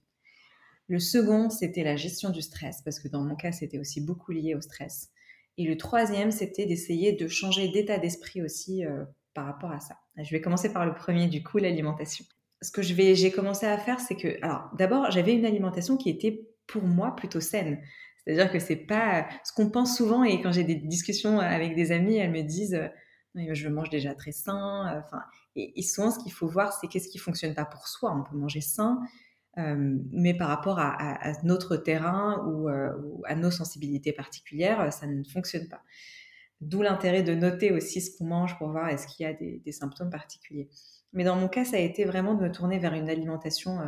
Le 0.88 0.98
second, 0.98 1.50
c'était 1.50 1.84
la 1.84 1.96
gestion 1.96 2.30
du 2.30 2.42
stress, 2.42 2.82
parce 2.82 2.98
que 2.98 3.08
dans 3.08 3.22
mon 3.22 3.36
cas, 3.36 3.52
c'était 3.52 3.78
aussi 3.78 4.00
beaucoup 4.00 4.32
lié 4.32 4.54
au 4.54 4.60
stress. 4.60 5.10
Et 5.56 5.64
le 5.64 5.76
troisième, 5.76 6.32
c'était 6.32 6.66
d'essayer 6.66 7.12
de 7.12 7.28
changer 7.28 7.68
d'état 7.68 7.98
d'esprit 7.98 8.42
aussi 8.42 8.84
euh, 8.84 9.04
par 9.34 9.46
rapport 9.46 9.70
à 9.70 9.78
ça. 9.78 9.98
Je 10.16 10.30
vais 10.30 10.40
commencer 10.40 10.72
par 10.72 10.86
le 10.86 10.94
premier, 10.94 11.28
du 11.28 11.44
coup, 11.44 11.58
l'alimentation 11.58 12.24
ce 12.62 12.70
que 12.70 12.82
j'ai 12.82 13.30
commencé 13.30 13.66
à 13.66 13.78
faire, 13.78 14.00
c'est 14.00 14.16
que, 14.16 14.36
alors, 14.42 14.70
d'abord, 14.76 15.10
j'avais 15.10 15.34
une 15.34 15.46
alimentation 15.46 15.96
qui 15.96 16.10
était 16.10 16.46
pour 16.70 16.82
moi 16.82 17.16
plutôt 17.16 17.40
saine. 17.40 17.80
C'est-à-dire 18.24 18.52
que 18.52 18.58
c'est 18.58 18.76
pas 18.76 19.26
ce 19.44 19.52
qu'on 19.52 19.70
pense 19.70 19.96
souvent. 19.96 20.24
Et 20.24 20.40
quand 20.40 20.52
j'ai 20.52 20.64
des 20.64 20.74
discussions 20.74 21.40
avec 21.40 21.74
des 21.74 21.92
amis, 21.92 22.16
elles 22.16 22.30
me 22.30 22.42
disent, 22.42 22.74
euh, 23.36 23.54
je 23.54 23.68
mange 23.68 23.90
déjà 23.90 24.14
très 24.14 24.32
sain. 24.32 25.02
Enfin, 25.04 25.22
et, 25.56 25.82
souvent, 25.82 26.10
ce 26.10 26.18
qu'il 26.18 26.32
faut 26.32 26.48
voir, 26.48 26.72
c'est 26.72 26.86
qu'est-ce 26.86 27.08
qui 27.08 27.18
fonctionne 27.18 27.54
pas 27.54 27.64
pour 27.64 27.88
soi. 27.88 28.14
On 28.14 28.22
peut 28.22 28.36
manger 28.36 28.60
sain, 28.60 29.00
euh, 29.58 29.98
mais 30.12 30.34
par 30.34 30.48
rapport 30.48 30.78
à, 30.78 31.32
notre 31.42 31.76
terrain 31.76 32.46
euh, 32.46 32.92
ou, 33.02 33.22
à 33.26 33.34
nos 33.34 33.50
sensibilités 33.50 34.12
particulières, 34.12 34.92
ça 34.92 35.06
ne 35.06 35.24
fonctionne 35.24 35.68
pas. 35.68 35.82
D'où 36.60 36.82
l'intérêt 36.82 37.22
de 37.22 37.34
noter 37.34 37.72
aussi 37.72 38.02
ce 38.02 38.16
qu'on 38.16 38.26
mange 38.26 38.58
pour 38.58 38.70
voir 38.70 38.88
est-ce 38.88 39.06
qu'il 39.06 39.24
y 39.24 39.28
a 39.28 39.32
des 39.32 39.72
symptômes 39.72 40.10
particuliers. 40.10 40.68
Mais 41.14 41.24
dans 41.24 41.34
mon 41.34 41.48
cas, 41.48 41.64
ça 41.64 41.76
a 41.76 41.80
été 41.80 42.04
vraiment 42.04 42.34
de 42.34 42.42
me 42.42 42.52
tourner 42.52 42.78
vers 42.78 42.92
une 42.92 43.08
alimentation, 43.08 43.78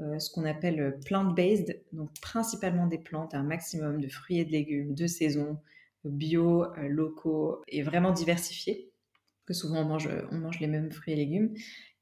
euh, 0.00 0.04
euh, 0.04 0.18
ce 0.18 0.30
qu'on 0.30 0.44
appelle 0.44 0.80
euh, 0.80 0.90
plant-based, 1.04 1.80
donc 1.92 2.10
principalement 2.20 2.86
des 2.86 2.98
plantes, 2.98 3.34
un 3.34 3.42
maximum 3.42 4.00
de 4.00 4.08
fruits 4.08 4.40
et 4.40 4.44
de 4.44 4.52
légumes 4.52 4.94
de 4.94 5.06
saison, 5.06 5.58
bio, 6.04 6.64
locaux 6.88 7.62
et 7.68 7.82
vraiment 7.82 8.12
diversifiés, 8.12 8.90
que 9.46 9.52
souvent 9.52 9.82
on 9.82 9.84
mange, 9.84 10.08
on 10.30 10.38
mange 10.38 10.60
les 10.60 10.68
mêmes 10.68 10.92
fruits 10.92 11.12
et 11.14 11.16
légumes, 11.16 11.52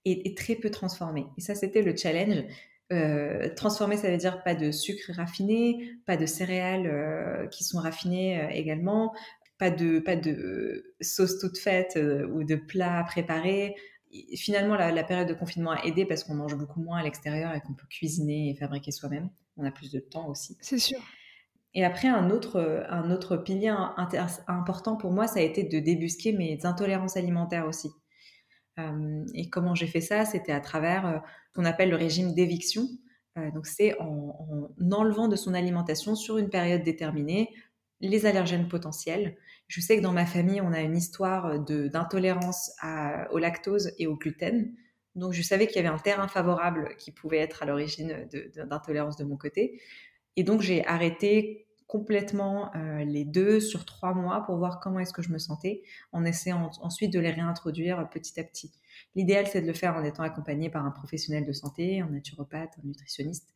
et, 0.05 0.35
très 0.35 0.55
peu 0.55 0.71
transformés. 0.71 1.27
Et 1.37 1.41
ça, 1.41 1.57
c'était 1.57 1.83
le 1.83 1.97
challenge. 1.97 2.45
Euh, 2.93 3.53
transformé, 3.57 3.97
ça 3.97 4.09
veut 4.09 4.17
dire 4.17 4.45
pas 4.45 4.55
de 4.55 4.71
sucre 4.71 5.11
raffiné, 5.13 5.91
pas 6.07 6.17
de 6.17 6.27
céréales 6.27 7.49
qui 7.51 7.65
sont 7.65 7.79
raffinées 7.79 8.49
également, 8.53 9.13
pas 9.59 9.71
de, 9.71 9.99
pas 9.99 10.15
de 10.15 10.95
sauce 11.01 11.39
toute 11.41 11.59
faite 11.59 11.99
ou 12.31 12.45
de 12.45 12.55
plats 12.55 13.03
préparés, 13.09 13.75
finalement, 14.37 14.77
la, 14.77 15.05
période 15.05 15.29
de 15.29 15.35
confinement 15.35 15.73
a 15.73 15.85
aidé 15.85 16.05
parce 16.05 16.25
qu'on 16.25 16.35
mange 16.35 16.57
beaucoup 16.57 16.81
moins 16.81 16.99
à 16.99 17.03
l'extérieur 17.03 17.55
et 17.55 17.61
qu'on 17.61 17.75
peut 17.75 17.87
cuisiner 17.89 18.51
et 18.51 18.55
fabriquer 18.55 18.93
soi-même. 18.93 19.31
On 19.57 19.65
a 19.65 19.71
plus 19.71 19.91
de 19.91 20.01
temps 20.01 20.29
aussi. 20.29 20.57
C'est 20.61 20.79
sûr. 20.79 20.99
Et 21.75 21.85
après, 21.85 22.09
un 22.09 22.31
autre, 22.31 22.87
un 22.89 23.11
autre 23.11 23.37
pilier 23.37 23.75
important 24.49 24.97
pour 24.97 25.13
moi, 25.13 25.27
ça 25.27 25.41
a 25.41 25.43
été 25.43 25.63
de 25.63 25.79
débusquer 25.79 26.33
mes 26.33 26.65
intolérances 26.65 27.17
alimentaires 27.17 27.67
aussi. 27.67 27.91
Euh, 28.79 29.25
et 29.35 29.49
comment 29.49 29.75
j'ai 29.75 29.87
fait 29.87 30.01
ça? 30.01 30.25
C'était 30.25 30.53
à 30.53 30.61
travers 30.61 31.07
euh, 31.07 31.19
ce 31.49 31.55
qu'on 31.55 31.65
appelle 31.65 31.91
le 31.91 31.97
régime 31.97 32.35
d'éviction. 32.35 32.89
Euh, 33.39 33.51
donc, 33.51 33.67
c'est 33.67 33.99
en, 34.01 34.71
en, 34.81 34.93
enlevant 34.93 35.29
de 35.29 35.37
son 35.37 35.55
alimentation 35.55 36.15
sur 36.15 36.39
une 36.39 36.51
période 36.51 36.83
déterminée 36.83 37.51
les 38.01 38.27
allergènes 38.27 38.69
potentiels 38.69 39.37
je 39.69 39.81
sais 39.81 39.97
que 39.97 40.03
dans 40.03 40.13
ma 40.13 40.27
famille, 40.27 40.61
on 40.61 40.73
a 40.73 40.81
une 40.81 40.97
histoire 40.97 41.59
d'intolérance 41.61 42.71
au 43.31 43.39
lactose 43.39 43.93
et 43.99 44.07
au 44.07 44.17
gluten. 44.17 44.73
Donc, 45.17 45.33
je 45.33 45.43
savais 45.43 45.67
qu'il 45.67 45.77
y 45.77 45.79
avait 45.79 45.89
un 45.89 45.99
terrain 45.99 46.29
favorable 46.29 46.95
qui 46.99 47.11
pouvait 47.11 47.39
être 47.39 47.63
à 47.63 47.67
l'origine 47.67 48.29
d'intolérance 48.55 49.17
de, 49.17 49.25
mon 49.25 49.37
côté. 49.37 49.81
Et 50.37 50.45
donc, 50.45 50.61
j'ai 50.61 50.87
arrêté 50.87 51.67
complètement 51.87 52.75
euh, 52.75 53.05
les 53.05 53.25
deux 53.25 53.61
sur 53.61 53.85
trois 53.85 54.13
mois 54.13 54.43
pour 54.45 54.57
voir 54.57 54.81
comment 54.81 54.99
est-ce 54.99 55.13
que 55.13 55.23
je 55.23 55.31
me 55.31 55.39
sentais, 55.39 55.83
en 56.13 56.25
essayant 56.25 56.71
ensuite 56.83 57.13
de 57.13 57.21
les 57.21 57.31
réintroduire 57.31 58.09
petit 58.11 58.39
à 58.41 58.45
petit. 58.45 58.73
L'idéal, 59.15 59.47
c'est 59.47 59.63
de 59.63 59.67
le 59.67 59.73
faire 59.73 59.95
en 59.95 60.05
étant 60.05 60.23
accompagné 60.23 60.69
par 60.69 60.85
un 60.85 60.91
professionnel 60.91 61.47
de 61.47 61.53
santé, 61.53 62.01
un 62.01 62.11
naturopathe, 62.11 62.75
un 62.83 62.87
nutritionniste, 62.87 63.49
euh, 63.51 63.56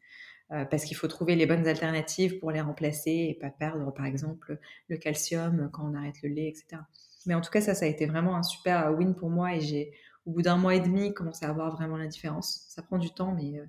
parce 0.50 0.84
qu'il 0.84 0.96
faut 0.96 1.06
trouver 1.06 1.36
les 1.36 1.46
bonnes 1.46 1.68
alternatives 1.68 2.38
pour 2.38 2.50
les 2.50 2.60
remplacer 2.60 3.28
et 3.30 3.38
pas 3.40 3.50
perdre, 3.50 3.92
par 3.94 4.04
exemple, 4.04 4.58
le 4.88 4.96
calcium 4.96 5.70
quand 5.72 5.88
on 5.88 5.94
arrête 5.94 6.20
le 6.22 6.28
lait, 6.28 6.48
etc. 6.48 6.82
Mais 7.26 7.34
en 7.34 7.40
tout 7.40 7.50
cas, 7.50 7.60
ça, 7.60 7.74
ça 7.74 7.84
a 7.84 7.88
été 7.88 8.06
vraiment 8.06 8.36
un 8.36 8.42
super 8.42 8.92
win 8.96 9.14
pour 9.14 9.30
moi 9.30 9.54
et 9.54 9.60
j'ai, 9.60 9.92
au 10.26 10.32
bout 10.32 10.42
d'un 10.42 10.56
mois 10.56 10.74
et 10.74 10.80
demi, 10.80 11.12
commencé 11.12 11.44
à 11.44 11.52
voir 11.52 11.74
vraiment 11.74 11.96
la 11.96 12.06
différence. 12.06 12.64
Ça 12.68 12.82
prend 12.82 12.98
du 12.98 13.10
temps, 13.10 13.32
mais, 13.32 13.58
euh, 13.58 13.66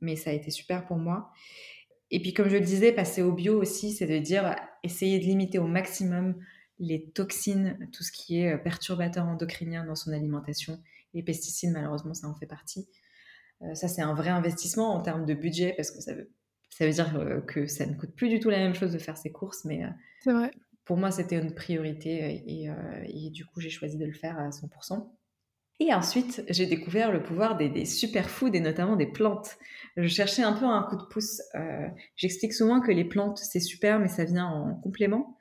mais 0.00 0.16
ça 0.16 0.30
a 0.30 0.32
été 0.32 0.50
super 0.50 0.86
pour 0.86 0.96
moi. 0.96 1.32
Et 2.10 2.20
puis, 2.20 2.32
comme 2.32 2.48
je 2.48 2.56
le 2.56 2.64
disais, 2.64 2.92
passer 2.92 3.22
au 3.22 3.32
bio 3.32 3.60
aussi, 3.60 3.92
c'est 3.92 4.06
de 4.06 4.18
dire 4.18 4.56
essayer 4.82 5.18
de 5.18 5.24
limiter 5.24 5.58
au 5.58 5.66
maximum 5.66 6.34
les 6.78 7.10
toxines, 7.10 7.88
tout 7.92 8.02
ce 8.02 8.12
qui 8.12 8.40
est 8.40 8.56
perturbateur 8.58 9.26
endocrinien 9.26 9.84
dans 9.84 9.96
son 9.96 10.12
alimentation. 10.12 10.80
Les 11.12 11.22
pesticides, 11.22 11.72
malheureusement, 11.72 12.14
ça 12.14 12.28
en 12.28 12.34
fait 12.34 12.46
partie. 12.46 12.88
Ça, 13.74 13.88
c'est 13.88 14.02
un 14.02 14.14
vrai 14.14 14.30
investissement 14.30 14.94
en 14.94 15.00
termes 15.00 15.26
de 15.26 15.34
budget 15.34 15.74
parce 15.76 15.90
que 15.90 16.00
ça 16.00 16.14
veut, 16.14 16.30
ça 16.70 16.86
veut 16.86 16.92
dire 16.92 17.42
que 17.46 17.66
ça 17.66 17.86
ne 17.86 17.94
coûte 17.94 18.14
plus 18.14 18.28
du 18.28 18.40
tout 18.40 18.50
la 18.50 18.58
même 18.58 18.74
chose 18.74 18.92
de 18.92 18.98
faire 18.98 19.16
ses 19.16 19.32
courses, 19.32 19.64
mais 19.64 19.82
vrai. 20.24 20.50
pour 20.84 20.96
moi, 20.96 21.10
c'était 21.10 21.38
une 21.38 21.54
priorité 21.54 22.42
et, 22.46 22.70
et 23.08 23.30
du 23.30 23.44
coup, 23.44 23.60
j'ai 23.60 23.70
choisi 23.70 23.98
de 23.98 24.06
le 24.06 24.12
faire 24.12 24.38
à 24.38 24.50
100%. 24.50 25.08
Et 25.80 25.94
ensuite, 25.94 26.42
j'ai 26.48 26.66
découvert 26.66 27.12
le 27.12 27.22
pouvoir 27.22 27.56
des, 27.56 27.68
des 27.68 27.84
superfoods 27.84 28.52
et 28.52 28.60
notamment 28.60 28.96
des 28.96 29.06
plantes. 29.06 29.58
Je 29.96 30.08
cherchais 30.08 30.42
un 30.42 30.52
peu 30.52 30.64
un 30.64 30.82
coup 30.82 30.96
de 30.96 31.04
pouce. 31.04 31.40
Euh, 31.54 31.86
J'explique 32.16 32.52
souvent 32.52 32.80
que 32.80 32.90
les 32.90 33.04
plantes, 33.04 33.38
c'est 33.38 33.60
super, 33.60 34.00
mais 34.00 34.08
ça 34.08 34.24
vient 34.24 34.46
en 34.46 34.74
complément. 34.74 35.38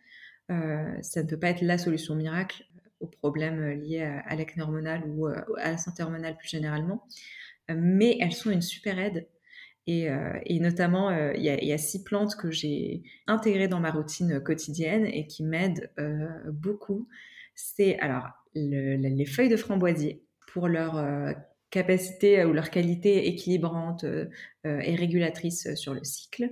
Euh, 0.51 0.95
ça 1.01 1.23
ne 1.23 1.27
peut 1.27 1.39
pas 1.39 1.49
être 1.49 1.61
la 1.61 1.79
solution 1.79 2.13
miracle 2.13 2.65
aux 2.99 3.07
problèmes 3.07 3.81
liés 3.81 4.03
à, 4.03 4.35
l'acné 4.35 4.61
hormonal 4.61 5.03
ou 5.07 5.27
euh, 5.27 5.41
à 5.57 5.71
la 5.71 5.77
santé 5.77 6.03
hormonale 6.03 6.37
plus 6.37 6.49
généralement. 6.49 7.03
Mais 7.69 8.17
elles 8.19 8.33
sont 8.33 8.51
une 8.51 8.61
super 8.61 8.99
aide. 8.99 9.27
Et, 9.87 10.09
euh, 10.09 10.37
et 10.45 10.59
notamment, 10.59 11.09
euh, 11.09 11.31
il 11.35 11.41
y, 11.43 11.65
y, 11.65 11.71
a 11.71 11.77
six 11.77 12.03
plantes 12.03 12.35
que 12.35 12.51
j'ai 12.51 13.03
intégrées 13.25 13.69
dans 13.69 13.79
ma 13.79 13.91
routine 13.91 14.41
quotidienne 14.41 15.05
et 15.05 15.27
qui 15.27 15.43
m'aident 15.43 15.91
beaucoup. 16.51 17.07
C'est 17.55 17.97
alors 17.99 18.27
le, 18.53 18.95
les 18.95 19.25
feuilles 19.25 19.49
de 19.49 19.57
framboisier 19.57 20.23
pour 20.51 20.67
leur 20.67 20.97
euh, 20.97 21.33
capacité 21.69 22.39
euh, 22.39 22.47
ou 22.47 22.53
leur 22.53 22.69
qualité 22.69 23.27
équilibrante 23.27 24.03
euh, 24.03 24.29
et 24.63 24.95
régulatrice 24.95 25.73
sur 25.75 25.93
le 25.93 26.03
cycle. 26.03 26.49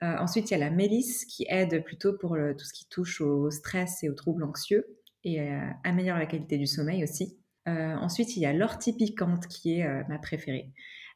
ensuite, 0.00 0.50
il 0.50 0.54
y 0.54 0.56
a 0.56 0.58
la 0.58 0.70
mélisse 0.70 1.24
qui 1.24 1.46
aide 1.48 1.82
plutôt 1.84 2.18
pour 2.18 2.36
tout 2.58 2.64
ce 2.64 2.72
qui 2.72 2.86
touche 2.88 3.20
au 3.20 3.50
stress 3.50 4.02
et 4.02 4.10
aux 4.10 4.14
troubles 4.14 4.44
anxieux 4.44 4.84
et 5.24 5.40
améliore 5.84 6.18
la 6.18 6.26
qualité 6.26 6.58
du 6.58 6.66
sommeil 6.66 7.02
aussi. 7.02 7.38
Ensuite, 7.66 8.36
il 8.36 8.40
y 8.40 8.46
a 8.46 8.52
l'ortie 8.52 8.94
piquante 8.94 9.46
qui 9.48 9.80
est 9.80 10.04
ma 10.08 10.18
préférée, 10.18 10.72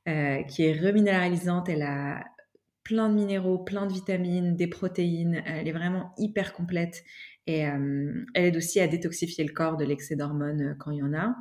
qui 0.06 0.64
est 0.64 0.80
reminéralisante. 0.80 1.68
Elle 1.68 1.82
a 1.82 2.24
plein 2.82 3.08
de 3.08 3.14
minéraux, 3.14 3.58
plein 3.58 3.86
de 3.86 3.92
vitamines, 3.92 4.56
des 4.56 4.66
protéines. 4.66 5.42
Elle 5.46 5.68
est 5.68 5.72
vraiment 5.72 6.12
hyper 6.18 6.52
complète 6.52 7.04
et 7.46 7.58
elle 7.58 8.26
aide 8.34 8.56
aussi 8.56 8.80
à 8.80 8.88
détoxifier 8.88 9.44
le 9.44 9.52
corps 9.52 9.76
de 9.76 9.84
l'excès 9.84 10.16
d'hormones 10.16 10.76
quand 10.78 10.90
il 10.90 10.98
y 10.98 11.02
en 11.02 11.14
a. 11.14 11.36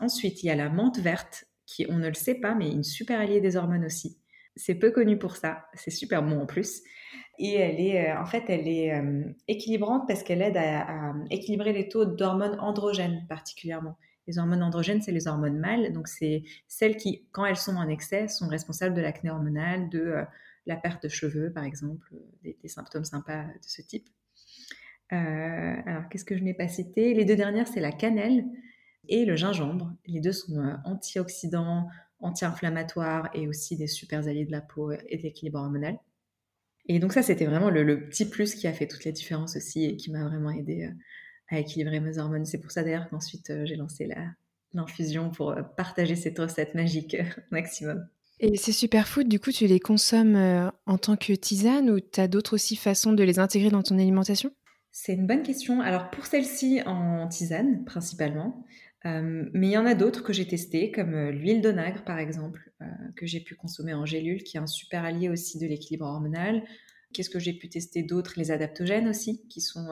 Ensuite, 0.00 0.42
il 0.42 0.46
y 0.46 0.50
a 0.50 0.54
la 0.56 0.68
menthe 0.68 0.98
verte, 0.98 1.46
qui, 1.66 1.86
on 1.88 1.98
ne 1.98 2.08
le 2.08 2.14
sait 2.14 2.36
pas, 2.36 2.54
mais 2.54 2.70
une 2.70 2.84
super 2.84 3.20
alliée 3.20 3.40
des 3.40 3.56
hormones 3.56 3.84
aussi. 3.84 4.18
C'est 4.56 4.74
peu 4.74 4.90
connu 4.90 5.18
pour 5.18 5.36
ça, 5.36 5.66
c'est 5.74 5.90
super 5.90 6.22
bon 6.22 6.40
en 6.40 6.46
plus. 6.46 6.82
Et 7.38 7.54
elle 7.54 7.80
est, 7.80 8.10
euh, 8.10 8.20
en 8.20 8.26
fait, 8.26 8.44
elle 8.48 8.66
est 8.66 8.92
euh, 8.92 9.22
équilibrante 9.46 10.08
parce 10.08 10.22
qu'elle 10.22 10.42
aide 10.42 10.56
à, 10.56 11.14
équilibrer 11.30 11.72
les 11.72 11.88
taux 11.88 12.04
d'hormones 12.04 12.58
androgènes 12.58 13.24
particulièrement. 13.28 13.96
Les 14.28 14.38
hormones 14.38 14.62
androgènes, 14.62 15.02
c'est 15.02 15.10
les 15.10 15.26
hormones 15.26 15.58
mâles, 15.58 15.92
donc 15.92 16.06
c'est 16.06 16.44
celles 16.68 16.96
qui, 16.96 17.26
quand 17.32 17.44
elles 17.44 17.56
sont 17.56 17.74
en 17.74 17.88
excès, 17.88 18.28
sont 18.28 18.46
responsables 18.46 18.94
de 18.94 19.00
l'acné 19.00 19.30
hormonal, 19.30 19.88
de 19.88 19.98
euh, 19.98 20.24
la 20.66 20.76
perte 20.76 21.02
de 21.02 21.08
cheveux, 21.08 21.50
par 21.52 21.64
exemple, 21.64 22.14
des, 22.44 22.56
symptômes 22.68 23.04
sympas 23.04 23.42
de 23.44 23.66
ce 23.66 23.82
type. 23.82 24.08
alors, 25.10 26.08
qu'est-ce 26.08 26.24
que 26.24 26.36
je 26.36 26.44
n'ai 26.44 26.54
pas 26.54 26.68
cité? 26.68 27.14
Les 27.14 27.24
deux 27.24 27.36
dernières, 27.36 27.66
c'est 27.66 27.80
la 27.80 27.90
cannelle 27.90 28.44
et 29.08 29.24
le 29.24 29.36
gingembre. 29.36 29.92
Les 30.06 30.20
deux 30.20 30.32
sont 30.32 30.58
euh, 30.58 30.74
antioxydants, 30.84 31.88
anti-inflammatoires 32.20 33.30
et 33.34 33.48
aussi 33.48 33.76
des 33.76 33.86
super 33.86 34.26
alliés 34.26 34.44
de 34.44 34.52
la 34.52 34.60
peau 34.60 34.92
et 34.92 35.16
de 35.16 35.22
l'équilibre 35.22 35.58
hormonal. 35.58 35.98
Et 36.86 36.98
donc 36.98 37.12
ça, 37.12 37.22
c'était 37.22 37.46
vraiment 37.46 37.70
le, 37.70 38.08
petit 38.08 38.28
plus 38.28 38.54
qui 38.54 38.66
a 38.66 38.72
fait 38.72 38.86
toute 38.86 39.04
la 39.04 39.12
différence 39.12 39.56
aussi 39.56 39.84
et 39.84 39.96
qui 39.96 40.10
m'a 40.10 40.24
vraiment 40.26 40.50
aidé 40.50 40.84
euh, 40.84 40.92
à 41.48 41.58
équilibrer 41.58 42.00
mes 42.00 42.18
hormones. 42.18 42.44
C'est 42.44 42.60
pour 42.60 42.70
ça 42.70 42.82
d'ailleurs 42.82 43.08
qu'ensuite 43.08 43.50
euh, 43.50 43.66
j'ai 43.66 43.76
lancé 43.76 44.08
l'infusion 44.72 45.30
pour 45.30 45.54
partager 45.76 46.16
cette 46.16 46.38
recette 46.38 46.74
magique 46.74 47.16
au 47.20 47.40
maximum. 47.50 48.06
Et 48.40 48.56
ces 48.56 48.72
superfoods, 48.72 49.24
du 49.24 49.40
coup, 49.40 49.50
tu 49.50 49.66
les 49.66 49.80
consommes 49.80 50.36
en 50.86 50.96
tant 50.96 51.16
que 51.16 51.32
tisane 51.32 51.90
ou 51.90 51.98
tu 51.98 52.20
as 52.20 52.28
d'autres 52.28 52.54
aussi 52.54 52.76
façons 52.76 53.12
de 53.12 53.24
les 53.24 53.40
intégrer 53.40 53.70
dans 53.70 53.82
ton 53.82 53.98
alimentation? 53.98 54.52
C'est 54.92 55.14
une 55.14 55.26
bonne 55.26 55.42
question. 55.42 55.80
Alors 55.80 56.10
pour 56.10 56.26
celle-ci, 56.26 56.82
en 56.86 57.26
tisane 57.26 57.84
principalement. 57.84 58.64
Euh, 59.06 59.44
mais 59.52 59.68
il 59.68 59.70
y 59.70 59.78
en 59.78 59.86
a 59.86 59.94
d'autres 59.94 60.22
que 60.22 60.32
j'ai 60.32 60.46
testées, 60.46 60.90
comme 60.90 61.14
euh, 61.14 61.30
l'huile 61.30 61.60
d'onagre 61.60 62.02
par 62.04 62.18
exemple, 62.18 62.72
euh, 62.82 62.86
que 63.16 63.26
j'ai 63.26 63.40
pu 63.40 63.54
consommer 63.54 63.94
en 63.94 64.04
gélule, 64.04 64.42
qui 64.42 64.56
est 64.56 64.60
un 64.60 64.66
super 64.66 65.04
allié 65.04 65.28
aussi 65.28 65.58
de 65.58 65.66
l'équilibre 65.66 66.06
hormonal. 66.06 66.64
Qu'est-ce 67.12 67.30
que 67.30 67.38
j'ai 67.38 67.52
pu 67.52 67.68
tester 67.68 68.02
d'autres 68.02 68.34
Les 68.36 68.50
adaptogènes 68.50 69.08
aussi, 69.08 69.46
qui 69.48 69.60
sont 69.60 69.88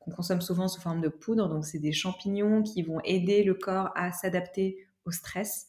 qu'on 0.00 0.10
consomme 0.10 0.40
souvent 0.40 0.68
sous 0.68 0.80
forme 0.80 1.00
de 1.00 1.08
poudre. 1.08 1.48
Donc 1.48 1.64
c'est 1.64 1.78
des 1.78 1.92
champignons 1.92 2.62
qui 2.62 2.82
vont 2.82 3.00
aider 3.04 3.42
le 3.44 3.54
corps 3.54 3.90
à 3.94 4.12
s'adapter 4.12 4.86
au 5.04 5.10
stress. 5.10 5.68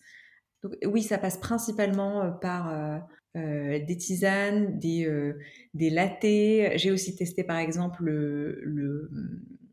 Oui, 0.85 1.03
ça 1.03 1.17
passe 1.17 1.37
principalement 1.37 2.31
par 2.41 3.01
des 3.35 3.97
tisanes, 3.97 4.79
des, 4.79 5.33
des. 5.73 6.73
J'ai 6.75 6.91
aussi 6.91 7.15
testé 7.15 7.43
par 7.43 7.57
exemple 7.57 8.03
le, 8.03 8.59
le 8.63 9.09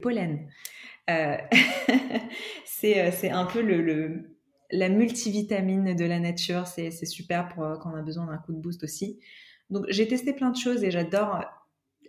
pollen. 0.01 0.47
Euh, 1.11 1.37
euh, 2.85 3.11
c'est 3.13 3.31
un 3.31 3.45
peu 3.47 3.63
le, 3.63 4.37
la 4.71 4.89
multivitamine 4.89 5.95
de 5.95 6.05
la 6.05 6.19
nature. 6.21 6.67
C'est 6.67 6.91
super 6.91 7.49
pour 7.49 7.65
euh, 7.65 7.77
quand 7.77 7.93
on 7.93 7.97
a 7.97 8.03
besoin 8.03 8.27
d'un 8.27 8.39
coup 8.39 8.53
de 8.53 8.59
boost 8.59 8.83
aussi. 8.83 9.21
Donc 9.71 9.85
j'ai 9.89 10.07
testé 10.07 10.33
plein 10.33 10.51
de 10.51 10.57
choses 10.57 10.85
et 10.85 10.91
j'adore 10.91 11.45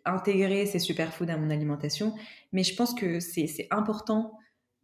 intégrer 0.05 0.65
ces 0.65 0.79
superfoods 0.79 1.29
à 1.29 1.37
mon 1.37 1.49
alimentation. 1.49 2.15
Mais 2.53 2.63
je 2.63 2.75
pense 2.75 2.93
que 2.93 3.19
c'est 3.19 3.67
important 3.71 4.37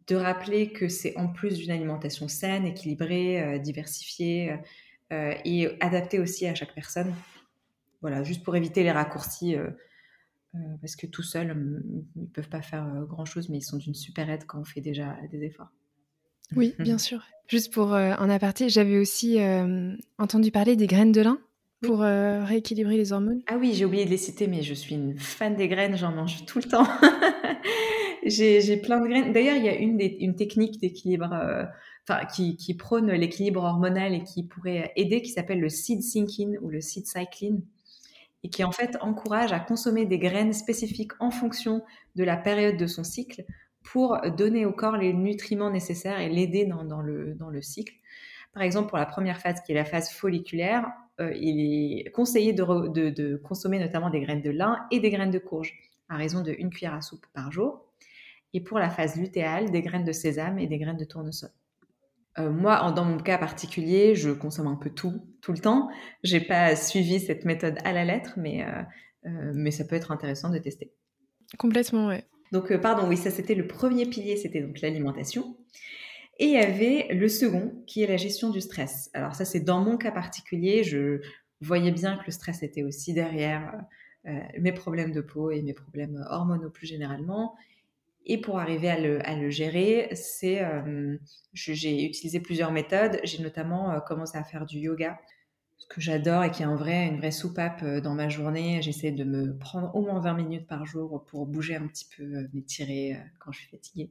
de 0.06 0.16
rappeler 0.16 0.70
que 0.70 0.88
c'est 0.88 1.16
en 1.16 1.28
plus 1.28 1.54
d'une 1.56 1.70
alimentation 1.70 2.28
saine, 2.28 2.66
équilibrée, 2.66 3.58
diversifiée 3.60 4.58
et 5.10 5.68
adaptée 5.80 6.18
aussi 6.18 6.46
à 6.46 6.54
chaque 6.54 6.74
personne. 6.74 7.14
Voilà, 8.02 8.22
juste 8.22 8.42
pour 8.42 8.54
éviter 8.54 8.82
les 8.82 8.92
raccourcis 8.92 9.56
euh, 10.54 10.58
parce 10.80 10.94
que 10.94 11.06
tout 11.06 11.22
seul, 11.22 11.56
ils 12.16 12.20
ne 12.22 12.26
peuvent 12.26 12.48
pas 12.48 12.62
faire 12.62 12.86
euh, 12.86 13.04
grand-chose, 13.04 13.48
mais 13.48 13.58
ils 13.58 13.64
sont 13.64 13.76
d'une 13.76 13.94
super 13.94 14.30
aide 14.30 14.44
quand 14.46 14.60
on 14.60 14.64
fait 14.64 14.80
déjà 14.80 15.16
des 15.30 15.42
efforts. 15.44 15.70
Oui, 16.54 16.74
bien 16.78 16.98
sûr. 16.98 17.24
Juste 17.48 17.72
pour 17.72 17.92
euh, 17.92 18.14
en 18.18 18.30
aparté, 18.30 18.68
j'avais 18.68 18.98
aussi 18.98 19.38
entendu 20.18 20.50
parler 20.50 20.76
des 20.76 20.86
graines 20.86 21.12
de 21.12 21.22
lin 21.22 21.38
pour 21.84 22.00
rééquilibrer 22.00 22.96
les 22.96 23.12
hormones. 23.12 23.42
Ah 23.46 23.56
oui, 23.58 23.72
j'ai 23.74 23.84
oublié 23.84 24.04
de 24.04 24.10
les 24.10 24.16
citer, 24.16 24.46
mais 24.46 24.62
je 24.62 24.74
suis 24.74 24.94
une 24.94 25.18
fan 25.18 25.56
des 25.56 25.68
graines, 25.68 25.96
j'en 25.96 26.12
mange 26.12 26.44
tout 26.46 26.58
le 26.58 26.64
temps. 26.64 26.86
j'ai 28.26 28.76
plein 28.76 29.00
de 29.00 29.08
graines. 29.08 29.32
D'ailleurs, 29.32 29.56
il 29.56 29.64
y 29.64 29.68
a 29.68 29.76
une, 29.76 29.98
une 30.00 30.36
technique 30.36 30.80
d'équilibre, 30.80 31.28
enfin, 32.08 32.24
qui, 32.26 32.56
qui, 32.56 32.74
prône 32.74 33.10
l'équilibre 33.10 33.62
hormonal 33.62 34.14
et 34.14 34.22
qui 34.22 34.44
pourrait 34.44 34.92
aider, 34.96 35.22
qui 35.22 35.30
s'appelle 35.30 35.60
le 35.60 35.68
seed 35.68 36.02
syncing 36.02 36.56
ou 36.62 36.68
le 36.68 36.80
seed 36.80 37.06
cycling 37.06 37.62
et 38.44 38.50
qui 38.50 38.62
en 38.62 38.70
fait 38.70 38.96
encourage 39.00 39.52
à 39.52 39.58
consommer 39.58 40.04
des 40.04 40.18
graines 40.18 40.52
spécifiques 40.52 41.12
en 41.18 41.30
fonction 41.30 41.82
de 42.14 42.24
la 42.24 42.36
période 42.36 42.76
de 42.76 42.86
son 42.86 43.02
cycle 43.02 43.44
pour 43.82 44.20
donner 44.36 44.66
au 44.66 44.72
corps 44.72 44.96
les 44.96 45.14
nutriments 45.14 45.70
nécessaires 45.70 46.20
et 46.20 46.28
l'aider 46.28 46.66
dans, 46.66 47.00
le, 47.00 47.34
dans 47.34 47.48
le 47.48 47.62
cycle. 47.62 47.94
Par 48.52 48.62
exemple, 48.62 48.90
pour 48.90 48.98
la 48.98 49.06
première 49.06 49.40
phase 49.40 49.60
qui 49.62 49.72
est 49.72 49.74
la 49.74 49.84
phase 49.84 50.10
folliculaire, 50.10 50.86
euh, 50.86 50.90
il 51.18 52.00
est 52.06 52.10
conseillé 52.10 52.52
de, 52.52 53.10
de, 53.10 53.36
consommer 53.36 53.78
notamment 53.78 54.10
des 54.10 54.20
graines 54.20 54.42
de 54.42 54.50
lin 54.50 54.86
et 54.90 55.00
des 55.00 55.10
graines 55.10 55.30
de 55.30 55.38
courge 55.38 55.72
à 56.08 56.16
raison 56.16 56.42
de 56.42 56.52
une 56.58 56.70
cuillère 56.70 56.94
à 56.94 57.00
soupe 57.00 57.26
par 57.32 57.52
jour. 57.52 57.84
Et 58.52 58.60
pour 58.60 58.78
la 58.78 58.90
phase 58.90 59.16
lutéale, 59.16 59.70
des 59.70 59.82
graines 59.82 60.04
de 60.04 60.12
sésame 60.12 60.58
et 60.58 60.66
des 60.66 60.78
graines 60.78 60.96
de 60.96 61.04
tournesol. 61.04 61.50
Euh, 62.38 62.50
moi, 62.50 62.90
dans 62.92 63.04
mon 63.04 63.18
cas 63.18 63.38
particulier, 63.38 64.14
je 64.14 64.30
consomme 64.30 64.66
un 64.66 64.76
peu 64.76 64.90
tout, 64.90 65.24
tout 65.40 65.52
le 65.52 65.58
temps. 65.58 65.88
J'ai 66.22 66.40
pas 66.40 66.74
suivi 66.74 67.20
cette 67.20 67.44
méthode 67.44 67.78
à 67.84 67.92
la 67.92 68.04
lettre, 68.04 68.32
mais, 68.36 68.64
euh, 68.64 68.82
euh, 69.26 69.52
mais 69.54 69.70
ça 69.70 69.84
peut 69.84 69.94
être 69.96 70.10
intéressant 70.10 70.50
de 70.50 70.58
tester. 70.58 70.92
Complètement, 71.58 72.08
ouais. 72.08 72.24
Donc, 72.52 72.76
pardon, 72.78 73.08
oui, 73.08 73.16
ça 73.16 73.30
c'était 73.30 73.54
le 73.54 73.66
premier 73.66 74.06
pilier, 74.06 74.36
c'était 74.36 74.60
donc 74.60 74.80
l'alimentation. 74.80 75.56
Et 76.38 76.46
il 76.46 76.52
y 76.52 76.58
avait 76.58 77.08
le 77.12 77.28
second, 77.28 77.82
qui 77.86 78.02
est 78.02 78.06
la 78.06 78.16
gestion 78.16 78.50
du 78.50 78.60
stress. 78.60 79.10
Alors 79.14 79.34
ça, 79.34 79.44
c'est 79.44 79.60
dans 79.60 79.80
mon 79.80 79.96
cas 79.96 80.10
particulier, 80.10 80.82
je 80.82 81.20
voyais 81.60 81.92
bien 81.92 82.16
que 82.16 82.24
le 82.26 82.32
stress 82.32 82.62
était 82.62 82.82
aussi 82.82 83.14
derrière 83.14 83.72
mes 84.58 84.72
problèmes 84.72 85.12
de 85.12 85.20
peau 85.20 85.50
et 85.50 85.62
mes 85.62 85.74
problèmes 85.74 86.24
hormonaux 86.30 86.70
plus 86.70 86.86
généralement. 86.86 87.54
Et 88.26 88.40
pour 88.40 88.58
arriver 88.58 88.88
à 88.90 88.98
le, 89.36 89.50
gérer, 89.50 90.08
c'est 90.14 90.64
euh, 90.64 91.18
j'ai 91.52 92.04
utilisé 92.04 92.40
plusieurs 92.40 92.72
méthodes. 92.72 93.20
J'ai 93.22 93.42
notamment 93.42 93.92
euh, 93.92 94.00
commencé 94.00 94.38
à 94.38 94.44
faire 94.44 94.64
du 94.64 94.78
yoga, 94.78 95.18
ce 95.76 95.86
que 95.86 96.00
j'adore 96.00 96.42
et 96.44 96.50
qui 96.50 96.62
est 96.62 96.66
un 96.66 96.76
vrai, 96.76 97.06
une 97.06 97.18
vraie 97.18 97.30
soupape 97.30 97.82
euh, 97.82 98.00
dans 98.00 98.14
ma 98.14 98.30
journée. 98.30 98.80
J'essaie 98.80 99.12
de 99.12 99.24
me 99.24 99.58
prendre 99.58 99.94
au 99.94 100.00
moins 100.00 100.20
20 100.20 100.34
minutes 100.34 100.66
par 100.66 100.86
jour 100.86 101.22
pour 101.26 101.46
bouger 101.46 101.76
un 101.76 101.86
petit 101.86 102.08
peu, 102.16 102.48
m'étirer 102.54 103.18
quand 103.40 103.52
je 103.52 103.60
suis 103.60 103.68
fatiguée. 103.68 104.10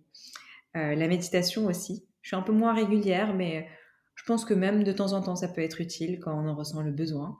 la 0.75 1.07
méditation 1.07 1.65
aussi. 1.65 2.05
Je 2.23 2.29
suis 2.29 2.35
un 2.35 2.41
peu 2.41 2.51
moins 2.51 2.73
régulière, 2.73 3.35
mais 3.35 3.67
je 4.15 4.23
pense 4.23 4.45
que 4.45 4.55
même 4.55 4.83
de 4.83 4.91
temps 4.91 5.13
en 5.13 5.21
temps, 5.21 5.35
ça 5.35 5.47
peut 5.47 5.61
être 5.61 5.79
utile 5.79 6.19
quand 6.19 6.33
on 6.33 6.47
en 6.47 6.55
ressent 6.55 6.81
le 6.81 6.91
besoin. 6.91 7.39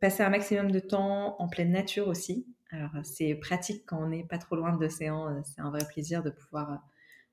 Passer 0.00 0.22
un 0.22 0.30
maximum 0.30 0.70
de 0.70 0.78
temps 0.78 1.34
en 1.40 1.48
pleine 1.48 1.72
nature 1.72 2.06
aussi. 2.06 2.46
Alors, 2.70 2.90
c'est 3.02 3.34
pratique 3.34 3.82
quand 3.86 4.00
on 4.00 4.08
n'est 4.08 4.24
pas 4.24 4.38
trop 4.38 4.54
loin 4.54 4.76
de 4.76 4.80
l'océan. 4.80 5.42
C'est 5.42 5.60
un 5.60 5.70
vrai 5.70 5.84
plaisir 5.88 6.22
de 6.22 6.30
pouvoir 6.30 6.82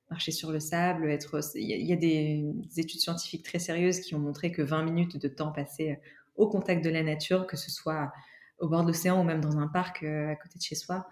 marcher 0.10 0.32
sur 0.32 0.52
le 0.52 0.60
sable. 0.60 1.12
Être... 1.12 1.40
Il 1.56 1.86
y 1.86 1.94
a 1.94 1.96
des 1.96 2.52
études 2.78 3.02
scientifiques 3.02 3.44
très 3.44 3.60
sérieuses 3.60 4.00
qui 4.00 4.16
ont 4.16 4.20
montré 4.20 4.52
que 4.52 4.64
20 4.64 4.84
minutes 4.84 5.22
de 5.22 5.28
temps 5.28 5.52
passé 5.52 6.00
au 6.36 6.48
contact 6.48 6.84
de 6.84 6.90
la 6.90 7.04
nature, 7.04 7.48
que 7.48 7.58
ce 7.58 7.72
soit 7.72 8.12
au 8.60 8.68
bord 8.68 8.84
de 8.84 8.88
l'océan 8.88 9.20
ou 9.20 9.24
même 9.24 9.42
dans 9.42 9.58
un 9.58 9.68
parc 9.68 10.04
euh, 10.04 10.30
à 10.30 10.36
côté 10.36 10.58
de 10.58 10.64
chez 10.64 10.76
soi, 10.76 11.08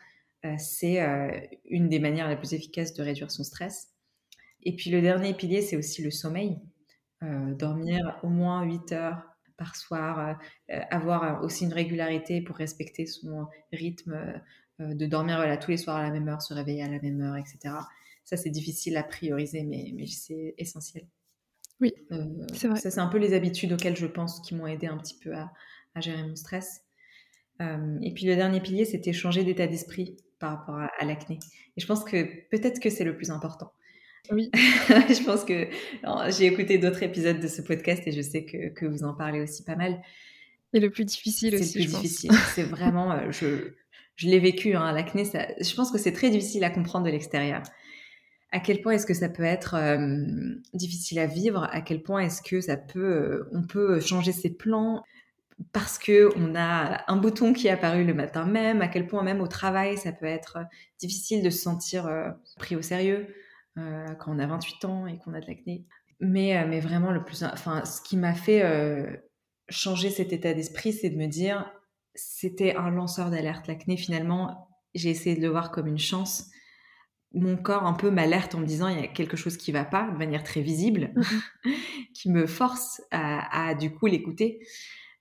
euh, 0.46 0.56
c'est 0.58 1.02
euh, 1.02 1.30
une 1.66 1.90
des 1.90 2.00
manières 2.00 2.30
les 2.30 2.36
plus 2.36 2.54
efficaces 2.54 2.94
de 2.94 3.04
réduire 3.04 3.32
son 3.32 3.44
stress. 3.44 3.93
Et 4.64 4.76
puis 4.76 4.90
le 4.90 5.02
dernier 5.02 5.34
pilier, 5.34 5.62
c'est 5.62 5.78
aussi 5.78 6.02
le 6.02 6.12
sommeil. 6.12 6.60
dormir 7.22 8.20
au 8.24 8.30
moins 8.30 8.64
8 8.64 8.92
heures 8.94 9.24
par 9.58 9.76
soir, 9.76 10.40
avoir 10.92 11.44
aussi 11.44 11.66
une 11.66 11.74
régularité 11.74 12.42
pour 12.42 12.56
respecter 12.56 13.06
son 13.06 13.48
rythme 13.72 14.42
de 14.80 15.06
dormir 15.06 15.38
voilà, 15.38 15.58
tous 15.58 15.72
les 15.72 15.78
soirs 15.78 15.98
à 15.98 16.04
la 16.04 16.12
même 16.12 16.28
heure, 16.28 16.42
se 16.42 16.54
réveiller 16.54 16.84
à 16.84 16.90
la 16.90 17.00
même 17.00 17.22
heure, 17.22 17.38
etc. 17.38 17.76
Ça, 18.26 18.36
c'est 18.38 18.50
difficile 18.50 18.98
à 18.98 19.04
prioriser, 19.04 19.64
mais, 19.64 19.92
mais 19.96 20.08
c'est 20.08 20.56
essentiel. 20.58 21.06
Oui, 21.80 21.94
c'est 22.54 22.68
vrai. 22.68 22.80
Ça, 22.80 22.92
c'est 22.92 23.00
un 23.00 23.08
peu 23.08 23.18
les 23.18 23.34
habitudes 23.34 23.74
auxquelles 23.74 23.98
je 23.98 24.08
pense 24.08 24.42
qui 24.42 24.56
m'ont 24.56 24.68
aidé 24.68 24.88
un 24.88 24.98
petit 24.98 25.18
peu 25.20 25.34
à, 25.36 25.52
à 25.96 26.02
gérer 26.02 26.24
mon 26.24 26.36
stress. 26.36 26.82
Euh, 27.62 27.98
et 28.02 28.14
puis 28.14 28.26
le 28.26 28.36
dernier 28.36 28.62
pilier, 28.62 28.86
c'était 28.86 29.14
changer 29.14 29.44
d'état 29.44 29.68
d'esprit 29.68 30.18
par 30.40 30.58
rapport 30.58 30.76
à, 30.76 31.06
l'acné. 31.06 31.40
Et 31.78 31.82
je 31.82 31.88
pense 31.88 32.04
que 32.04 32.48
peut-être 32.50 32.80
que 32.80 32.90
c'est 32.90 33.04
le 33.04 33.16
plus 33.16 33.32
important. 33.32 33.72
Oui. 34.32 34.50
je 34.54 35.24
pense 35.26 35.44
que 35.44 35.68
j'ai 36.32 36.46
écouté 36.46 36.78
d'autres 36.78 37.04
épisodes 37.04 37.40
de 37.40 37.48
ce 37.48 37.62
podcast 37.62 38.04
et 38.06 38.12
je 38.12 38.22
sais 38.22 38.46
que, 38.46 38.70
que, 38.70 38.86
vous 38.86 39.04
en 39.04 39.14
parlez 39.14 39.42
aussi 39.42 39.64
pas 39.64 39.76
mal. 39.76 40.02
Et 40.74 40.80
le 40.80 40.90
plus 40.90 41.06
difficile 41.06 41.56
aussi. 41.56 41.66
C'est 41.66 41.80
le 41.80 41.86
plus 41.86 41.94
difficile. 41.94 42.32
c'est 42.56 42.64
vraiment, 42.64 43.12
euh, 43.12 43.32
je, 43.32 43.74
je 44.16 44.28
l'ai 44.28 44.40
vécu, 44.40 44.76
hein, 44.76 44.92
l'acné, 44.92 45.26
je 45.26 45.76
pense 45.76 45.92
que 45.92 45.98
c'est 45.98 46.14
très 46.14 46.30
difficile 46.30 46.64
à 46.64 46.70
comprendre 46.70 47.06
de 47.06 47.12
l'extérieur. 47.12 47.64
À 48.52 48.60
quel 48.60 48.82
point 48.82 48.94
est-ce 48.94 49.06
que 49.06 49.16
ça 49.16 49.30
peut 49.30 49.44
être 49.44 49.74
euh, 49.76 50.24
difficile 50.74 51.20
à 51.20 51.26
vivre? 51.26 51.68
À 51.72 51.82
quel 51.82 52.02
point 52.02 52.22
est-ce 52.22 52.42
que 52.42 52.62
ça 52.62 52.78
peut, 52.78 53.48
on 53.52 53.64
peut 53.64 54.00
changer 54.00 54.32
ses 54.32 54.52
plans 54.52 55.04
parce 55.72 55.98
que 55.98 56.30
on 56.36 56.56
a 56.56 57.04
un 57.12 57.16
bouton 57.16 57.54
qui 57.54 57.68
est 57.68 57.72
apparu 57.72 58.04
le 58.04 58.14
matin 58.14 58.46
même, 58.46 58.82
à 58.82 58.88
quel 58.88 59.08
point 59.08 59.24
même 59.24 59.42
au 59.42 59.48
travail 59.48 59.98
ça 59.98 60.12
peut 60.12 60.26
être 60.26 60.60
difficile 61.00 61.44
de 61.44 61.50
se 61.50 61.60
sentir 61.60 62.08
euh, 62.08 62.30
pris 62.58 62.76
au 62.76 62.82
sérieux? 62.82 63.28
euh, 63.28 63.43
quand 63.76 64.36
on 64.36 64.40
a 64.40 64.48
28 64.48 64.86
ans 64.86 65.08
et 65.08 65.18
qu'on 65.20 65.34
a 65.34 65.42
de 65.42 65.48
l'acné. 65.48 65.86
Mais, 66.20 66.58
euh, 66.58 66.68
mais 66.68 66.80
vraiment 66.80 67.12
le 67.12 67.24
plus, 67.24 67.44
enfin, 67.44 67.84
ce 67.86 68.02
qui 68.02 68.18
m'a 68.18 68.34
fait 68.34 68.64
changer 69.70 70.10
cet 70.10 70.34
état 70.34 70.54
d'esprit, 70.54 70.94
c'est 70.94 71.10
de 71.10 71.18
me 71.18 71.28
dire, 71.28 71.72
c'était 72.16 72.76
un 72.76 72.90
lanceur 72.90 73.30
d'alerte. 73.30 73.68
L'acné, 73.68 73.98
finalement, 73.98 74.70
j'ai 74.94 75.10
essayé 75.10 75.36
de 75.36 75.42
le 75.42 75.50
voir 75.50 75.72
comme 75.72 75.88
une 75.88 76.00
chance. 76.00 76.50
Mon 77.34 77.58
corps 77.58 77.86
un 77.86 77.94
peu 77.94 78.12
m'alerte 78.12 78.54
en 78.54 78.60
me 78.60 78.66
disant 78.66 78.88
il 78.90 79.00
y 79.00 79.04
a 79.04 79.08
quelque 79.08 79.36
chose 79.36 79.58
qui 79.58 79.72
va 79.72 79.86
pas 79.86 80.12
de 80.12 80.18
manière 80.18 80.44
très 80.44 80.62
visible, 80.62 81.14
qui 82.14 82.30
me 82.30 82.46
force 82.46 83.02
à, 83.10 83.70
à 83.70 83.74
du 83.74 83.92
coup 83.92 84.06
l'écouter. 84.06 84.60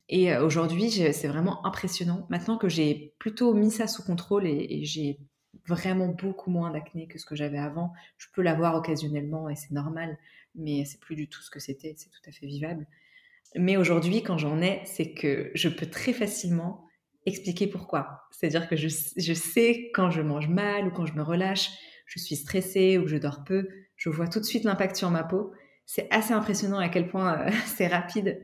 Et 0.09 0.30
euh, 0.30 0.44
aujourd'hui, 0.44 0.90
c'est 0.90 1.28
vraiment 1.28 1.64
impressionnant. 1.64 2.26
Maintenant 2.28 2.59
que 2.59 2.68
j'ai 2.68 3.14
plutôt 3.18 3.54
mis 3.54 3.71
ça 3.71 3.87
sous 3.87 4.02
contrôle 4.02 4.47
et, 4.47 4.85
j'ai 4.85 5.18
vraiment 5.66 6.09
beaucoup 6.09 6.50
moins 6.50 6.71
d'acné 6.71 7.06
que 7.06 7.18
ce 7.18 7.26
que 7.26 7.37
j'avais 7.37 7.59
avant, 7.59 7.92
je 8.18 8.26
peux 8.35 8.42
l'avoir 8.42 8.75
occasionnellement 8.75 9.49
et 9.49 9.56
c'est 9.56 9.71
normal, 9.71 10.18
mais 10.54 10.85
c'est 10.85 11.00
plus 11.00 11.16
du 11.16 11.28
tout 11.28 11.42
ce 11.42 11.50
que 11.50 11.61
c'était, 11.61 11.94
c'est 11.97 12.11
tout 12.11 12.21
à 12.26 12.32
fait 12.32 12.47
vivable. 12.47 12.87
Mais 13.54 13.76
aujourd'hui, 13.76 14.23
quand 14.23 14.38
j'en 14.38 14.61
ai, 14.62 14.80
c'est 14.85 15.12
que 15.12 15.50
je 15.54 15.68
peux 15.68 15.87
très 15.87 16.12
facilement 16.12 16.87
expliquer 17.26 17.66
pourquoi. 17.66 18.23
C'est-à-dire 18.30 18.68
que 18.68 18.76
je, 18.76 18.88
je, 18.88 19.32
sais 19.35 19.90
quand 19.94 20.11
je 20.11 20.22
mange 20.22 20.48
mal 20.48 20.88
ou 20.88 20.90
quand 20.90 21.07
je 21.07 21.14
me 21.14 21.22
relâche, 21.22 21.70
je 22.07 22.18
suis 22.18 22.37
stressée 22.37 22.98
ou 22.98 23.07
je 23.07 23.16
dors 23.16 23.44
peu, 23.44 23.68
je 23.96 24.09
vois 24.09 24.26
tout 24.26 24.40
de 24.40 24.44
suite 24.44 24.64
l'impact 24.64 24.96
sur 24.96 25.11
ma 25.11 25.22
peau. 25.22 25.53
C'est 25.87 26.09
assez 26.11 26.33
impressionnant 26.33 26.79
à 26.79 26.88
quel 26.88 27.09
point 27.09 27.38
euh, 27.38 27.50
c'est 27.66 27.87
rapide. 27.87 28.42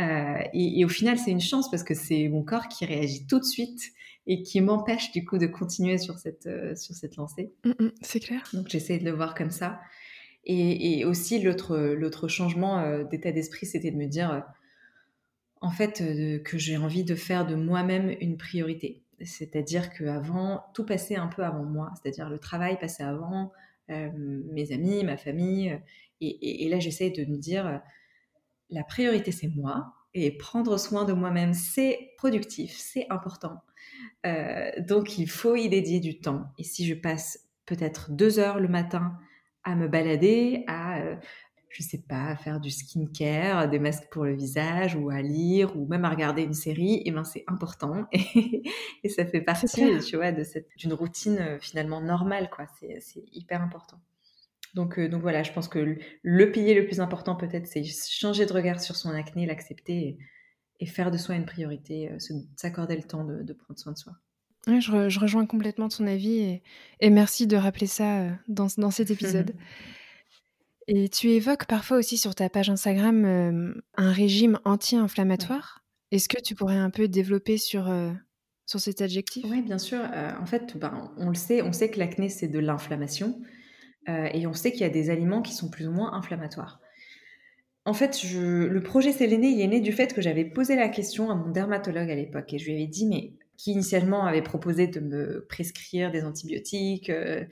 Euh, 0.00 0.38
et, 0.52 0.84
au 0.84 0.88
final, 0.88 1.18
c'est 1.18 1.30
une 1.30 1.40
chance 1.40 1.70
parce 1.70 1.82
que 1.82 1.94
c'est 1.94 2.28
mon 2.28 2.42
corps 2.42 2.68
qui 2.68 2.84
réagit 2.84 3.26
tout 3.26 3.38
de 3.38 3.44
suite 3.44 3.92
et 4.26 4.42
qui 4.42 4.60
m'empêche 4.60 5.10
du 5.10 5.24
coup 5.24 5.38
de 5.38 5.46
continuer 5.46 5.98
sur 5.98 6.18
cette, 6.18 6.46
euh, 6.46 6.76
sur 6.76 6.94
cette 6.94 7.16
lancée. 7.16 7.52
Mm, 7.64 7.84
mm, 7.84 7.92
c'est 8.02 8.20
clair. 8.20 8.48
Donc 8.52 8.68
j'essaie 8.68 8.98
de 8.98 9.04
le 9.04 9.10
voir 9.10 9.34
comme 9.34 9.50
ça. 9.50 9.80
Et, 10.44 11.04
aussi 11.04 11.42
l'autre, 11.42 11.76
l'autre 11.76 12.26
changement 12.28 12.78
euh, 12.78 13.04
d'état 13.04 13.32
d'esprit, 13.32 13.66
c'était 13.66 13.90
de 13.90 13.96
me 13.96 14.06
dire, 14.06 14.44
en 15.60 15.70
fait, 15.70 16.02
que 16.42 16.56
j'ai 16.56 16.78
envie 16.78 17.04
de 17.04 17.14
faire 17.14 17.44
de 17.44 17.54
moi-même 17.54 18.16
une 18.20 18.38
priorité. 18.38 19.02
C'est-à-dire 19.22 19.92
qu'avant, 19.92 20.64
tout 20.72 20.86
passait 20.86 21.16
un 21.16 21.26
peu 21.26 21.42
avant 21.44 21.64
moi. 21.64 21.92
C'est-à-dire 22.00 22.30
le 22.30 22.38
travail 22.38 22.78
passait 22.78 23.02
avant, 23.02 23.52
mes 23.88 24.72
amis, 24.72 25.04
ma 25.04 25.18
famille. 25.18 25.78
Et, 26.22 26.64
et 26.64 26.68
là, 26.70 26.78
j'essaie 26.78 27.10
de 27.10 27.26
me 27.26 27.36
dire, 27.36 27.82
la 28.70 28.84
priorité, 28.84 29.32
c'est 29.32 29.48
moi. 29.48 29.94
Et 30.14 30.36
prendre 30.36 30.78
soin 30.78 31.04
de 31.04 31.12
moi-même, 31.12 31.52
c'est 31.54 32.12
productif, 32.16 32.76
c'est 32.76 33.06
important. 33.10 33.60
Euh, 34.26 34.70
donc, 34.80 35.18
il 35.18 35.28
faut 35.28 35.54
y 35.54 35.68
dédier 35.68 36.00
du 36.00 36.18
temps. 36.20 36.46
Et 36.58 36.64
si 36.64 36.86
je 36.86 36.94
passe 36.94 37.48
peut-être 37.66 38.10
deux 38.10 38.38
heures 38.38 38.58
le 38.58 38.68
matin 38.68 39.18
à 39.64 39.74
me 39.74 39.86
balader, 39.86 40.64
à, 40.66 41.00
euh, 41.00 41.16
je 41.68 41.82
sais 41.82 42.02
pas, 42.08 42.28
à 42.28 42.36
faire 42.36 42.60
du 42.60 42.70
skincare, 42.70 43.68
des 43.68 43.78
masques 43.78 44.08
pour 44.10 44.24
le 44.24 44.34
visage, 44.34 44.96
ou 44.96 45.10
à 45.10 45.20
lire, 45.20 45.76
ou 45.76 45.86
même 45.86 46.04
à 46.04 46.10
regarder 46.10 46.42
une 46.42 46.54
série, 46.54 46.94
et 46.94 47.02
eh 47.06 47.10
ben 47.10 47.24
c'est 47.24 47.44
important. 47.46 48.06
Et, 49.04 49.08
ça 49.08 49.24
fait 49.24 49.42
partie, 49.42 49.98
tu 50.00 50.16
vois, 50.16 50.32
de 50.32 50.42
cette, 50.42 50.68
d'une 50.76 50.92
routine 50.92 51.38
euh, 51.38 51.58
finalement 51.60 52.00
normale, 52.00 52.50
quoi. 52.50 52.66
C'est, 52.80 52.98
c'est 53.00 53.22
hyper 53.32 53.62
important. 53.62 54.00
Donc, 54.78 54.96
euh, 54.96 55.08
donc 55.08 55.22
voilà, 55.22 55.42
je 55.42 55.50
pense 55.52 55.66
que 55.66 55.98
le, 56.22 56.52
pilier 56.52 56.72
le 56.72 56.86
plus 56.86 57.00
important 57.00 57.34
peut-être, 57.34 57.66
c'est 57.66 57.82
changer 57.82 58.46
de 58.46 58.52
regard 58.52 58.80
sur 58.80 58.94
son 58.94 59.10
acné, 59.10 59.44
l'accepter 59.44 60.16
et, 60.78 60.86
faire 60.86 61.10
de 61.10 61.18
soi 61.18 61.34
une 61.34 61.46
priorité, 61.46 62.12
euh, 62.12 62.18
s'accorder 62.54 62.94
le 62.94 63.02
temps 63.02 63.24
de, 63.24 63.52
prendre 63.52 63.76
soin 63.76 63.90
de 63.90 63.98
soi. 63.98 64.12
Oui, 64.68 64.80
je, 64.80 65.18
rejoins 65.18 65.46
complètement 65.46 65.88
ton 65.88 66.06
avis 66.06 66.60
et, 67.00 67.10
merci 67.10 67.48
de 67.48 67.56
rappeler 67.56 67.88
ça 67.88 68.20
euh, 68.20 68.30
dans, 68.46 68.68
cet 68.92 69.10
épisode. 69.10 69.52
et 70.86 71.08
tu 71.08 71.30
évoques 71.30 71.66
parfois 71.66 71.96
aussi 71.96 72.16
sur 72.16 72.36
ta 72.36 72.48
page 72.48 72.70
Instagram 72.70 73.74
un 73.96 74.12
régime 74.12 74.60
anti-inflammatoire. 74.64 75.82
Est-ce 76.12 76.28
que 76.28 76.40
tu 76.40 76.54
pourrais 76.54 76.76
un 76.76 76.90
peu 76.90 77.08
développer 77.08 77.58
sur, 77.58 77.92
sur 78.64 78.78
cet 78.78 79.02
adjectif? 79.02 79.44
Oui, 79.50 79.60
bien 79.60 79.78
sûr. 79.78 79.98
en 80.40 80.46
fait, 80.46 80.76
ben, 80.78 81.12
on 81.16 81.30
le 81.30 81.34
sait, 81.34 81.62
on 81.62 81.72
sait 81.72 81.90
que 81.90 81.98
l'acné, 81.98 82.28
c'est 82.28 82.46
de 82.46 82.60
l'inflammation. 82.60 83.42
Euh, 84.08 84.28
et 84.32 84.46
on 84.46 84.54
sait 84.54 84.72
qu'il 84.72 84.80
y 84.80 84.84
a 84.84 84.90
des 84.90 85.10
aliments 85.10 85.42
qui 85.42 85.52
sont 85.52 85.68
plus 85.68 85.86
ou 85.86 85.92
moins 85.92 86.12
inflammatoires. 86.14 86.80
En 87.84 87.94
fait, 87.94 88.22
le 88.24 88.80
projet 88.80 89.12
Séléné, 89.12 89.48
il 89.48 89.60
est 89.60 89.66
né 89.66 89.80
du 89.80 89.92
fait 89.92 90.12
que 90.12 90.20
j'avais 90.20 90.44
posé 90.44 90.76
la 90.76 90.88
question 90.88 91.30
à 91.30 91.34
mon 91.34 91.50
dermatologue 91.50 92.10
à 92.10 92.14
l'époque 92.14 92.52
et 92.52 92.58
je 92.58 92.66
lui 92.66 92.74
avais 92.74 92.86
dit, 92.86 93.06
mais 93.06 93.32
qui 93.56 93.72
initialement 93.72 94.26
avait 94.26 94.42
proposé 94.42 94.86
de 94.86 95.00
me 95.00 95.46
prescrire 95.48 96.10
des 96.10 96.24
antibiotiques, 96.24 97.08
euh, 97.08 97.44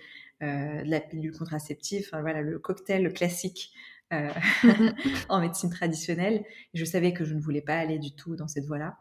euh, 0.43 0.83
de 0.83 0.91
la 0.91 1.01
pilule 1.01 1.33
contraceptive, 1.33 2.07
enfin 2.07 2.21
voilà, 2.21 2.43
le 2.43 2.59
cocktail 2.59 3.13
classique 3.13 3.73
en 5.29 5.41
médecine 5.41 5.69
traditionnelle. 5.69 6.45
je 6.75 6.85
savais 6.85 7.13
que 7.13 7.25
je 7.25 7.35
ne 7.35 7.41
voulais 7.41 7.61
pas 7.61 7.75
aller 7.75 7.99
du 7.99 8.15
tout 8.15 8.37
dans 8.37 8.47
cette 8.47 8.65
voie-là 8.65 8.99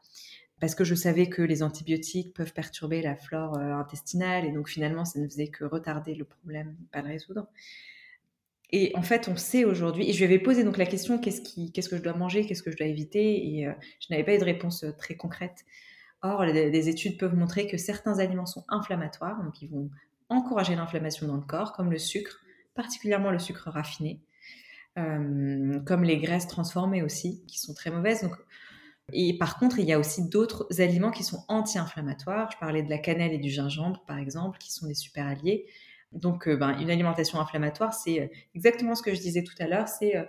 parce 0.60 0.76
que 0.76 0.84
je 0.84 0.96
savais 0.96 1.28
que 1.28 1.42
les 1.42 1.64
antibiotiques 1.64 2.34
peuvent 2.34 2.54
perturber 2.54 3.02
la 3.02 3.16
flore 3.16 3.58
euh, 3.58 3.74
intestinale 3.74 4.46
et 4.46 4.52
donc 4.52 4.70
finalement 4.70 5.06
ça 5.06 5.20
ne 5.20 5.28
faisait 5.28 5.48
que 5.48 5.66
retarder 5.66 6.16
le 6.16 6.26
problème, 6.26 6.76
pas 6.92 7.02
le 7.02 7.10
résoudre. 7.10 7.48
Et 8.72 8.92
en 8.96 9.04
fait, 9.04 9.28
on 9.28 9.36
sait 9.36 9.64
aujourd'hui, 9.64 10.10
et 10.10 10.14
je 10.14 10.18
lui 10.18 10.26
avais 10.26 10.40
posé 10.40 10.64
donc 10.64 10.78
la 10.78 10.88
question 10.88 11.20
qu'est-ce, 11.20 11.42
qui, 11.42 11.72
qu'est-ce 11.72 11.88
que 11.88 11.98
je 11.98 12.02
dois 12.02 12.16
manger, 12.16 12.46
qu'est-ce 12.46 12.64
que 12.64 12.72
je 12.72 12.78
dois 12.78 12.88
éviter, 12.88 13.56
et 13.56 13.68
euh, 13.68 13.74
je 14.00 14.08
n'avais 14.10 14.24
pas 14.24 14.34
eu 14.34 14.40
de 14.40 14.44
réponse 14.44 14.84
euh, 14.84 14.92
très 14.92 15.16
concrète. 15.16 15.66
Or, 16.24 16.44
les, 16.44 16.90
études 16.90 17.20
peuvent 17.20 17.36
montrer 17.36 17.68
que 17.68 17.78
certains 17.78 18.18
aliments 18.18 18.48
sont 18.48 18.66
inflammatoires, 18.68 19.44
donc 19.44 19.62
ils 19.62 19.70
vont 19.70 19.92
encourager 20.30 20.76
l'inflammation 20.76 21.28
dans 21.28 21.36
le 21.36 21.44
corps, 21.44 21.74
comme 21.74 21.92
le 21.92 22.00
sucre, 22.00 22.42
particulièrement 22.74 23.30
le 23.30 23.38
sucre 23.38 23.70
raffiné, 23.70 24.20
comme 24.96 26.04
les 26.04 26.18
graisses 26.18 26.48
transformées 26.48 27.04
aussi, 27.04 27.44
qui 27.46 27.60
sont 27.60 27.76
très 27.76 27.92
mauvaises. 27.92 28.28
Et 29.14 29.38
par 29.38 29.60
contre, 29.60 29.80
il 29.80 29.86
y 29.86 29.94
a 29.94 30.00
aussi 30.00 30.28
d'autres 30.28 30.68
aliments 30.82 31.12
qui 31.12 31.24
sont 31.24 31.44
anti-inflammatoires. 31.48 32.50
Je 32.52 32.58
parlais 32.58 32.82
de 32.82 32.90
la 32.90 32.98
cannelle 32.98 33.34
et 33.34 33.38
du 33.38 33.50
gingembre, 33.50 34.04
par 34.08 34.18
exemple, 34.18 34.58
qui 34.58 34.72
sont 34.72 34.88
des 34.88 34.96
super 34.96 35.28
alliés. 35.28 35.68
Donc, 36.12 36.48
euh, 36.48 36.56
ben, 36.56 36.80
une 36.80 36.90
alimentation 36.90 37.40
inflammatoire, 37.40 37.94
c'est 37.94 38.22
euh, 38.22 38.28
exactement 38.56 38.96
ce 38.96 39.04
que 39.04 39.14
je 39.14 39.20
disais 39.20 39.44
tout 39.44 39.56
à 39.60 39.68
l'heure. 39.68 39.88
C'est 39.88 40.16
euh, 40.16 40.24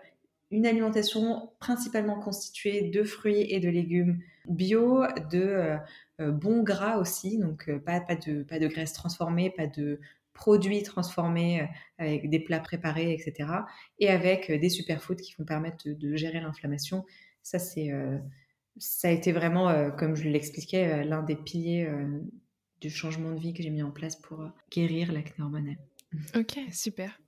une 0.50 0.66
alimentation 0.66 1.50
principalement 1.58 2.18
constituée 2.20 2.90
de 2.90 3.02
fruits 3.02 3.46
et 3.48 3.60
de 3.60 3.68
légumes 3.68 4.20
bio, 4.46 5.04
de 5.32 5.76
bons 6.20 6.62
gras 6.62 6.98
aussi, 6.98 7.36
donc 7.36 7.68
pas, 7.84 7.98
de, 7.98 8.44
pas 8.44 8.60
de 8.60 8.68
graisse 8.68 8.92
transformée, 8.92 9.50
pas 9.50 9.66
de 9.66 9.98
produits 10.34 10.84
transformés 10.84 11.68
avec 11.98 12.30
des 12.30 12.38
plats 12.38 12.60
préparés, 12.60 13.12
etc. 13.12 13.50
Et 13.98 14.08
avec 14.08 14.52
des 14.52 14.68
superfoods 14.68 15.16
qui 15.16 15.34
vont 15.36 15.44
permettre 15.44 15.88
de, 15.88 16.14
gérer 16.14 16.38
l'inflammation. 16.38 17.04
Ça, 17.42 17.58
c'est 17.58 17.90
ça 18.78 19.08
a 19.08 19.10
été 19.10 19.32
vraiment, 19.32 19.90
comme 19.92 20.14
je 20.14 20.28
l'expliquais, 20.28 21.04
l'un 21.04 21.22
des 21.22 21.36
piliers 21.36 21.88
du 22.80 22.90
changement 22.90 23.32
de 23.32 23.40
vie 23.40 23.54
que 23.54 23.62
j'ai 23.62 23.70
mis 23.70 23.82
en 23.82 23.90
place 23.90 24.16
pour 24.16 24.50
guérir 24.70 25.12
l'acné 25.12 25.44
hormonal. 25.44 25.76
Ok, 26.36 26.58
super. 26.72 27.18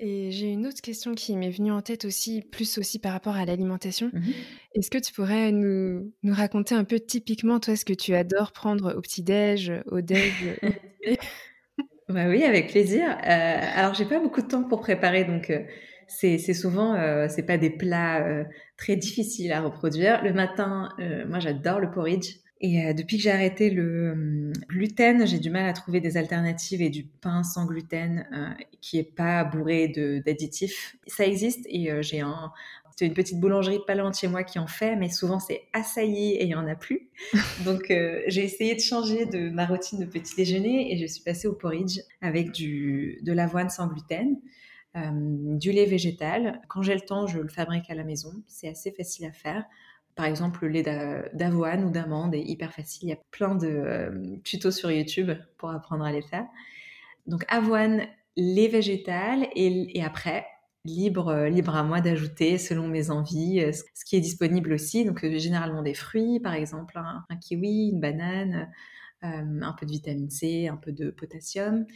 Et 0.00 0.30
j'ai 0.30 0.52
une 0.52 0.66
autre 0.66 0.80
question 0.80 1.14
qui 1.14 1.36
m'est 1.36 1.50
venue 1.50 1.72
en 1.72 1.82
tête 1.82 2.04
aussi, 2.04 2.42
plus 2.42 2.78
aussi 2.78 3.00
par 3.00 3.12
rapport 3.12 3.34
à 3.34 3.44
l'alimentation. 3.44 4.10
Mmh 4.12 4.30
Est-ce 4.74 4.90
que 4.90 4.98
tu 4.98 5.12
pourrais 5.12 5.50
nous, 5.50 6.12
nous, 6.22 6.34
raconter 6.34 6.76
un 6.76 6.84
peu 6.84 7.00
typiquement, 7.00 7.58
toi, 7.58 7.74
ce 7.74 7.84
que 7.84 7.92
tu 7.92 8.14
adores 8.14 8.52
prendre 8.52 8.94
au 8.96 9.00
petit-déj, 9.00 9.72
au 9.86 10.00
déj 10.00 10.56
bah 12.08 12.28
Oui, 12.28 12.44
avec 12.44 12.70
plaisir. 12.70 13.08
Euh, 13.08 13.60
alors, 13.74 13.94
j'ai 13.94 14.04
pas 14.04 14.20
beaucoup 14.20 14.40
de 14.40 14.46
temps 14.46 14.62
pour 14.62 14.80
préparer, 14.80 15.24
donc 15.24 15.50
euh, 15.50 15.64
c'est 16.06 16.38
souvent, 16.54 16.94
euh, 16.94 17.26
c'est 17.28 17.44
pas 17.44 17.58
des 17.58 17.70
plats 17.70 18.24
euh, 18.24 18.44
très 18.78 18.96
difficiles 18.96 19.52
à 19.52 19.60
reproduire. 19.60 20.24
Le 20.24 20.32
matin, 20.32 20.88
euh, 20.98 21.26
moi, 21.28 21.40
j'adore 21.40 21.80
le 21.80 21.90
porridge. 21.90 22.36
Et 22.60 22.84
euh, 22.84 22.92
depuis 22.92 23.18
que 23.18 23.22
j'ai 23.22 23.30
arrêté 23.30 23.70
le 23.70 23.82
euh, 23.82 24.52
gluten, 24.68 25.26
j'ai 25.26 25.38
du 25.38 25.50
mal 25.50 25.68
à 25.68 25.72
trouver 25.72 26.00
des 26.00 26.16
alternatives 26.16 26.82
et 26.82 26.90
du 26.90 27.04
pain 27.04 27.44
sans 27.44 27.66
gluten 27.66 28.26
euh, 28.32 28.64
qui 28.80 28.98
est 28.98 29.14
pas 29.14 29.44
bourré 29.44 29.88
d'additifs. 30.24 30.96
Ça 31.06 31.24
existe 31.24 31.64
et 31.68 31.90
j'ai 32.02 32.20
un, 32.20 32.52
une 33.00 33.14
petite 33.14 33.38
boulangerie 33.38 33.78
pas 33.86 33.94
loin 33.94 34.10
de 34.10 34.16
chez 34.16 34.26
moi 34.26 34.42
qui 34.42 34.58
en 34.58 34.66
fait, 34.66 34.96
mais 34.96 35.08
souvent 35.08 35.38
c'est 35.38 35.62
assailli 35.72 36.32
et 36.32 36.44
il 36.44 36.50
y 36.50 36.54
en 36.56 36.66
a 36.66 36.74
plus. 36.74 37.08
Donc 37.64 37.86
j'ai 37.88 38.44
essayé 38.44 38.74
de 38.74 38.80
changer 38.80 39.26
de 39.26 39.50
ma 39.50 39.66
routine 39.66 40.00
de 40.00 40.04
petit 40.04 40.34
déjeuner 40.34 40.92
et 40.92 40.98
je 40.98 41.06
suis 41.06 41.22
passée 41.22 41.46
au 41.46 41.52
porridge 41.52 42.00
avec 42.22 42.50
du 42.50 43.20
de 43.22 43.32
l'avoine 43.32 43.70
sans 43.70 43.86
gluten. 43.86 44.36
Du 44.94 45.70
lait 45.70 45.86
végétal. 45.86 46.60
Quand 46.68 46.82
j'ai 46.82 46.94
le 46.94 47.00
temps, 47.00 47.26
je 47.26 47.38
le 47.38 47.48
fabrique 47.48 47.88
à 47.90 47.94
la 47.94 48.04
maison. 48.04 48.32
C'est 48.46 48.68
assez 48.68 48.90
facile 48.90 49.26
à 49.26 49.32
faire. 49.32 49.64
Par 50.18 50.26
exemple, 50.26 50.66
le 50.66 50.72
lait 50.72 51.30
d'avoine 51.32 51.84
ou 51.84 51.90
d'amande 51.90 52.34
est 52.34 52.42
hyper 52.42 52.72
facile. 52.72 53.04
Il 53.04 53.10
y 53.10 53.12
a 53.12 53.20
plein 53.30 53.54
de 53.54 53.68
euh, 53.68 54.36
tutos 54.42 54.72
sur 54.72 54.90
YouTube 54.90 55.30
pour 55.58 55.70
apprendre 55.70 56.04
à 56.04 56.10
les 56.10 56.22
faire. 56.22 56.44
Donc 57.28 57.44
avoine, 57.46 58.02
lait 58.36 58.66
végétal 58.66 59.46
et, 59.54 60.02
après, 60.02 60.44
libre, 60.84 61.28
euh, 61.28 61.48
libre 61.48 61.76
à 61.76 61.84
moi 61.84 62.00
d'ajouter 62.00 62.58
selon 62.58 62.88
mes 62.88 63.10
envies 63.10 63.60
euh, 63.60 63.70
ce 63.70 64.04
qui 64.04 64.16
est 64.16 64.20
disponible 64.20 64.72
aussi. 64.72 65.04
Donc 65.04 65.24
généralement 65.24 65.82
des 65.82 65.94
fruits, 65.94 66.40
par 66.40 66.54
exemple 66.54 66.98
un, 66.98 67.36
kiwi, 67.36 67.90
une 67.92 68.00
banane, 68.00 68.72
un 69.22 69.72
peu 69.78 69.86
de 69.86 69.92
vitamine 69.92 70.30
C, 70.30 70.66
un 70.66 70.76
peu 70.76 70.90
de 70.90 71.10
potassium. 71.10 71.86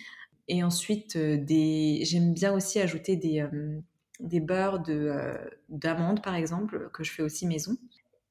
Et 0.49 0.63
ensuite, 0.63 1.17
des... 1.17 2.01
j'aime 2.05 2.35
bien 2.35 2.53
aussi 2.53 2.81
ajouter 2.81 3.17
des, 3.17 3.47
des 4.21 4.41
beurres 4.41 4.83
d'amande, 5.69 6.23
par 6.23 6.35
exemple, 6.35 6.91
que 6.93 7.05
je 7.05 7.13
fais 7.13 7.23
aussi 7.23 7.47
maison. 7.47 7.77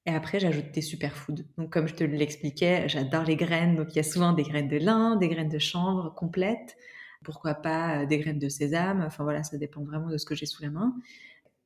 Et 0.06 0.12
après, 0.12 0.40
j'ajoute 0.40 0.72
des 0.72 0.82
superfoods. 0.82 1.44
Donc, 1.58 1.72
comme 1.72 1.88
je 1.88 1.94
te 1.94 2.04
l'expliquais, 2.04 2.90
j'adore 2.90 3.24
les 3.24 3.36
graines. 3.36 3.76
Donc, 3.76 3.94
il 3.94 3.98
y 3.98 4.00
a 4.00 4.04
souvent 4.04 4.34
des 4.34 4.44
graines 4.44 4.68
de 4.68 4.78
lin, 4.78 5.16
des 5.16 5.30
graines 5.30 5.50
de 5.50 5.60
chanvre 5.60 6.14
complètes. 6.16 6.76
Pourquoi 7.24 7.54
pas 7.54 8.02
euh, 8.02 8.06
des 8.08 8.18
graines 8.18 8.40
de 8.40 8.50
sésame. 8.50 9.04
Enfin, 9.06 9.24
voilà, 9.24 9.44
ça 9.44 9.58
dépend 9.58 9.84
vraiment 9.84 10.10
de 10.10 10.18
ce 10.18 10.26
que 10.26 10.34
j'ai 10.34 10.48
sous 10.48 10.64
la 10.64 10.72
main. 10.72 10.96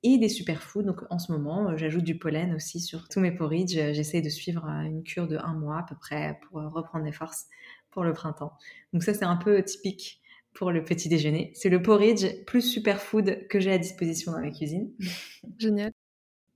Et 0.03 0.17
des 0.17 0.27
superfoods. 0.27 0.83
Donc, 0.83 1.03
en 1.09 1.17
ce 1.17 1.31
moment, 1.31 1.69
euh, 1.69 1.77
j'ajoute 1.77 2.03
du 2.03 2.17
pollen 2.17 2.53
aussi 2.53 2.81
sur 2.81 3.07
tous 3.07 3.21
mes 3.21 3.31
porridge. 3.31 3.73
J'essaie 3.73 4.21
de 4.21 4.29
suivre 4.29 4.65
euh, 4.67 4.81
une 4.81 5.03
cure 5.03 5.29
de 5.29 5.37
un 5.37 5.53
mois 5.53 5.79
à 5.79 5.83
peu 5.83 5.95
près 5.95 6.37
pour 6.43 6.61
reprendre 6.61 7.05
des 7.05 7.13
forces 7.13 7.45
pour 7.89 8.03
le 8.03 8.11
printemps. 8.11 8.51
Donc, 8.91 9.03
ça, 9.03 9.13
c'est 9.13 9.23
un 9.23 9.37
peu 9.37 9.63
typique 9.63 10.19
pour 10.55 10.71
le 10.71 10.83
petit 10.83 11.09
déjeuner. 11.09 11.51
C'est 11.53 11.69
le 11.69 11.81
porridge 11.81 12.25
plus 12.47 12.61
superfood 12.61 13.47
que 13.49 13.59
j'ai 13.59 13.73
à 13.73 13.77
disposition 13.77 14.31
dans 14.31 14.39
ma 14.39 14.49
cuisine. 14.49 14.89
Génial. 15.59 15.91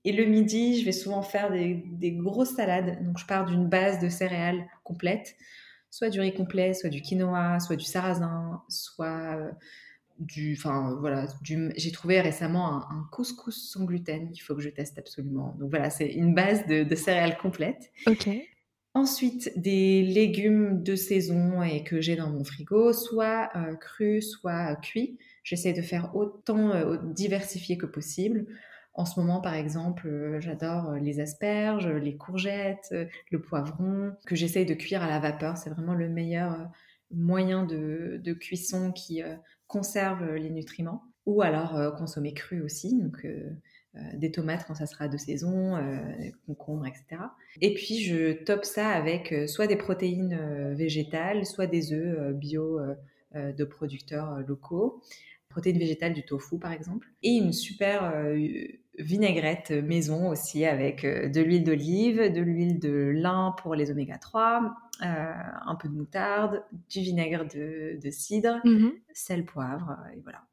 Et 0.06 0.14
le 0.14 0.26
midi, 0.26 0.80
je 0.80 0.86
vais 0.86 0.94
souvent 0.94 1.22
faire 1.22 1.52
des, 1.52 2.12
grosses 2.14 2.56
salades. 2.56 3.04
Donc, 3.04 3.20
je 3.20 3.26
pars 3.26 3.46
d'une 3.46 3.68
base 3.68 4.00
de 4.00 4.08
céréales 4.08 4.66
complète, 4.84 5.36
soit 5.92 6.10
du 6.10 6.22
riz 6.22 6.34
complet, 6.34 6.74
soit 6.74 6.90
du 6.90 7.02
quinoa, 7.02 7.60
soit 7.60 7.76
du 7.76 7.84
sarrasin, 7.84 8.64
soit 8.70 9.36
euh, 9.38 9.52
du. 10.18 10.56
Enfin, 10.58 10.96
voilà. 11.02 11.26
J'ai 11.44 11.92
trouvé 11.92 12.22
récemment 12.22 12.90
un, 12.90 13.06
couscous 13.12 13.70
sans 13.70 13.84
gluten 13.84 14.32
qu'il 14.32 14.42
faut 14.42 14.56
que 14.56 14.62
je 14.62 14.70
teste 14.70 14.98
absolument. 14.98 15.58
Donc, 15.60 15.70
voilà, 15.70 15.90
c'est 15.90 16.08
une 16.08 16.34
base 16.34 16.66
de, 16.68 16.96
céréales 16.96 17.38
complète. 17.38 17.92
Ok. 18.08 18.30
Ensuite, 18.94 19.52
des 19.56 20.02
légumes 20.02 20.82
de 20.82 20.96
saison 20.96 21.62
et 21.62 21.84
que 21.84 22.02
j'ai 22.02 22.16
dans 22.16 22.30
mon 22.30 22.44
frigo, 22.44 22.92
soit 22.92 23.50
euh, 23.56 23.76
crus, 23.76 24.32
soit 24.32 24.76
cuits. 24.78 25.18
J'essaie 25.44 25.74
de 25.74 25.82
faire 25.82 26.16
autant 26.16 26.72
euh, 26.72 26.98
diversifié 27.14 27.78
que 27.78 27.86
possible. 27.86 28.48
En 29.00 29.06
ce 29.06 29.18
moment, 29.18 29.40
par 29.40 29.54
exemple, 29.54 30.08
euh, 30.08 30.42
j'adore 30.42 30.90
euh, 30.90 31.00
les 31.00 31.22
asperges, 31.22 31.88
les 31.88 32.18
courgettes, 32.18 32.90
euh, 32.92 33.06
le 33.32 33.42
poivron, 33.42 34.14
que 34.26 34.36
j'essaye 34.36 34.66
de 34.66 34.74
cuire 34.74 35.02
à 35.02 35.08
la 35.08 35.20
vapeur. 35.20 35.58
C'est 35.58 35.70
vraiment 35.70 35.94
le 35.94 36.10
meilleur 36.10 36.70
moyen 37.10 37.64
de, 37.64 38.34
cuisson 38.34 38.92
qui 38.92 39.22
conserve 39.68 40.36
les 40.36 40.50
nutriments. 40.50 41.04
Ou 41.26 41.42
alors 41.42 41.96
consommer 41.98 42.34
cru 42.34 42.62
aussi, 42.62 43.00
donc 43.00 43.26
des 44.14 44.32
tomates 44.32 44.66
quand 44.68 44.76
ça 44.76 44.86
sera 44.86 45.08
de 45.08 45.18
saison, 45.18 45.78
des 46.20 46.32
concombres, 46.46 46.86
etc. 46.86 47.22
Et 47.60 47.74
puis 47.74 48.04
je 48.04 48.34
top 48.44 48.64
ça 48.64 48.90
avec 48.90 49.34
soit 49.48 49.68
des 49.68 49.76
protéines 49.76 50.74
végétales, 50.76 51.46
soit 51.46 51.68
des 51.68 51.92
œufs 51.94 52.34
bio 52.36 52.80
de 53.34 53.64
producteurs 53.64 54.42
locaux 54.48 55.02
protéines 55.50 55.80
végétales 55.80 56.14
du 56.14 56.24
tofu 56.24 56.60
par 56.60 56.72
exemple, 56.72 57.08
et 57.24 57.32
une 57.32 57.54
super 57.54 58.14
vinaigrette 59.00 59.72
maison 59.72 60.30
aussi 60.30 60.66
avec 60.66 61.06
euh, 61.06 61.30
de 61.30 61.42
l'huile 61.42 61.64
d'olive, 61.64 62.32
de 62.32 62.42
l'huile 62.42 62.80
de 62.80 63.12
lin 63.16 63.56
pour 63.62 63.76
les 63.76 63.92
oméga 63.92 64.18
3, 64.18 64.76
euh, 65.02 65.06
un 65.66 65.76
peu 65.76 65.88
de 65.88 65.94
moutarde, 65.94 66.64
du 66.90 67.00
vinaigre 67.00 67.46
de, 67.46 68.10
cidre, 68.12 68.60
mhm. 68.66 68.92
sel, 69.14 69.46
poivre, 69.46 69.92
euh, 69.92 70.18
et 70.18 70.20
voilà. 70.22 70.44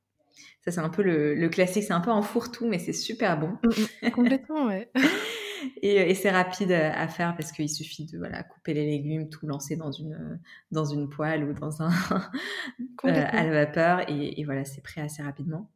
Ça, 0.66 0.72
c'est 0.72 0.80
un 0.80 0.88
peu 0.88 1.02
le, 1.02 1.48
classique, 1.48 1.84
c'est 1.84 1.92
un 1.92 2.00
peu 2.00 2.10
en 2.10 2.22
fourre-tout, 2.22 2.66
mais 2.66 2.80
c'est 2.80 2.92
super 2.92 3.38
bon. 3.38 3.56
Mm, 3.62 4.06
mm. 4.06 4.10
complètement, 4.10 4.66
ouais. 4.66 4.90
et, 5.82 6.12
c'est 6.14 6.30
rapide 6.30 6.72
à 6.72 7.06
faire 7.06 7.36
parce 7.36 7.52
qu'il 7.52 7.70
suffit 7.70 8.04
de 8.06 8.18
voilà, 8.18 8.42
couper 8.42 8.74
les 8.74 8.84
légumes, 8.84 9.28
tout 9.28 9.46
lancer 9.46 9.76
dans 9.76 9.92
une, 9.92 10.40
dans 10.72 10.84
une 10.84 11.08
poêle 11.08 11.44
ou 11.44 11.52
dans 11.52 11.82
un 11.82 11.90
à 13.04 13.44
la 13.44 13.50
vapeur, 13.50 14.10
et, 14.10 14.40
et 14.40 14.44
voilà, 14.44 14.64
c'est 14.64 14.82
prêt 14.82 15.00
assez 15.00 15.22
rapidement. 15.22 15.70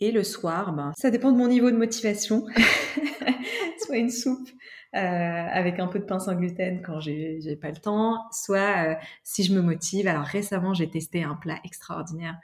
Et 0.00 0.12
le 0.12 0.22
soir, 0.24 0.72
ben, 0.72 0.92
ça 0.96 1.10
dépend 1.10 1.32
de 1.32 1.36
mon 1.36 1.48
niveau 1.48 1.70
de 1.70 1.76
motivation. 1.76 2.46
soit 3.84 3.96
une 3.96 4.10
soupe 4.10 4.48
euh, 4.94 4.98
avec 4.98 5.78
un 5.80 5.86
peu 5.86 5.98
de 5.98 6.04
pain 6.04 6.18
sans 6.18 6.34
gluten 6.34 6.82
quand 6.82 7.00
j'ai 7.00 7.58
pas 7.60 7.70
le 7.70 7.76
temps, 7.76 8.24
soit 8.30 8.86
euh, 8.86 8.94
si 9.22 9.42
je 9.42 9.52
me 9.52 9.60
motive. 9.60 10.06
Alors 10.06 10.24
récemment, 10.24 10.72
j'ai 10.74 10.88
testé 10.88 11.24
un 11.24 11.34
plat 11.34 11.58
extraordinaire. 11.64 12.36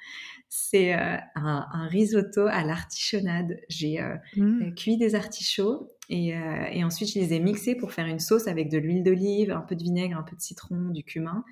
C'est 0.57 0.95
euh, 0.95 1.17
un, 1.35 1.89
risotto 1.89 2.47
à 2.47 2.63
l'artichonnade. 2.63 3.59
J'ai 3.69 4.01
mmh. 4.37 4.75
cuit 4.75 4.97
des 4.97 5.17
artichauts 5.17 5.91
et, 6.09 6.35
et, 6.71 6.85
ensuite 6.85 7.13
je 7.13 7.19
les 7.19 7.33
ai 7.33 7.41
mixés 7.41 7.75
pour 7.75 7.93
faire 7.93 8.07
une 8.07 8.21
sauce 8.21 8.47
avec 8.47 8.71
de 8.71 8.79
l'huile 8.79 9.03
d'olive, 9.03 9.51
un 9.51 9.63
peu 9.63 9.75
de 9.75 9.83
vinaigre, 9.83 10.17
un 10.17 10.23
peu 10.23 10.37
de 10.37 10.41
citron, 10.41 10.91
du 10.91 11.03
cumin. 11.03 11.45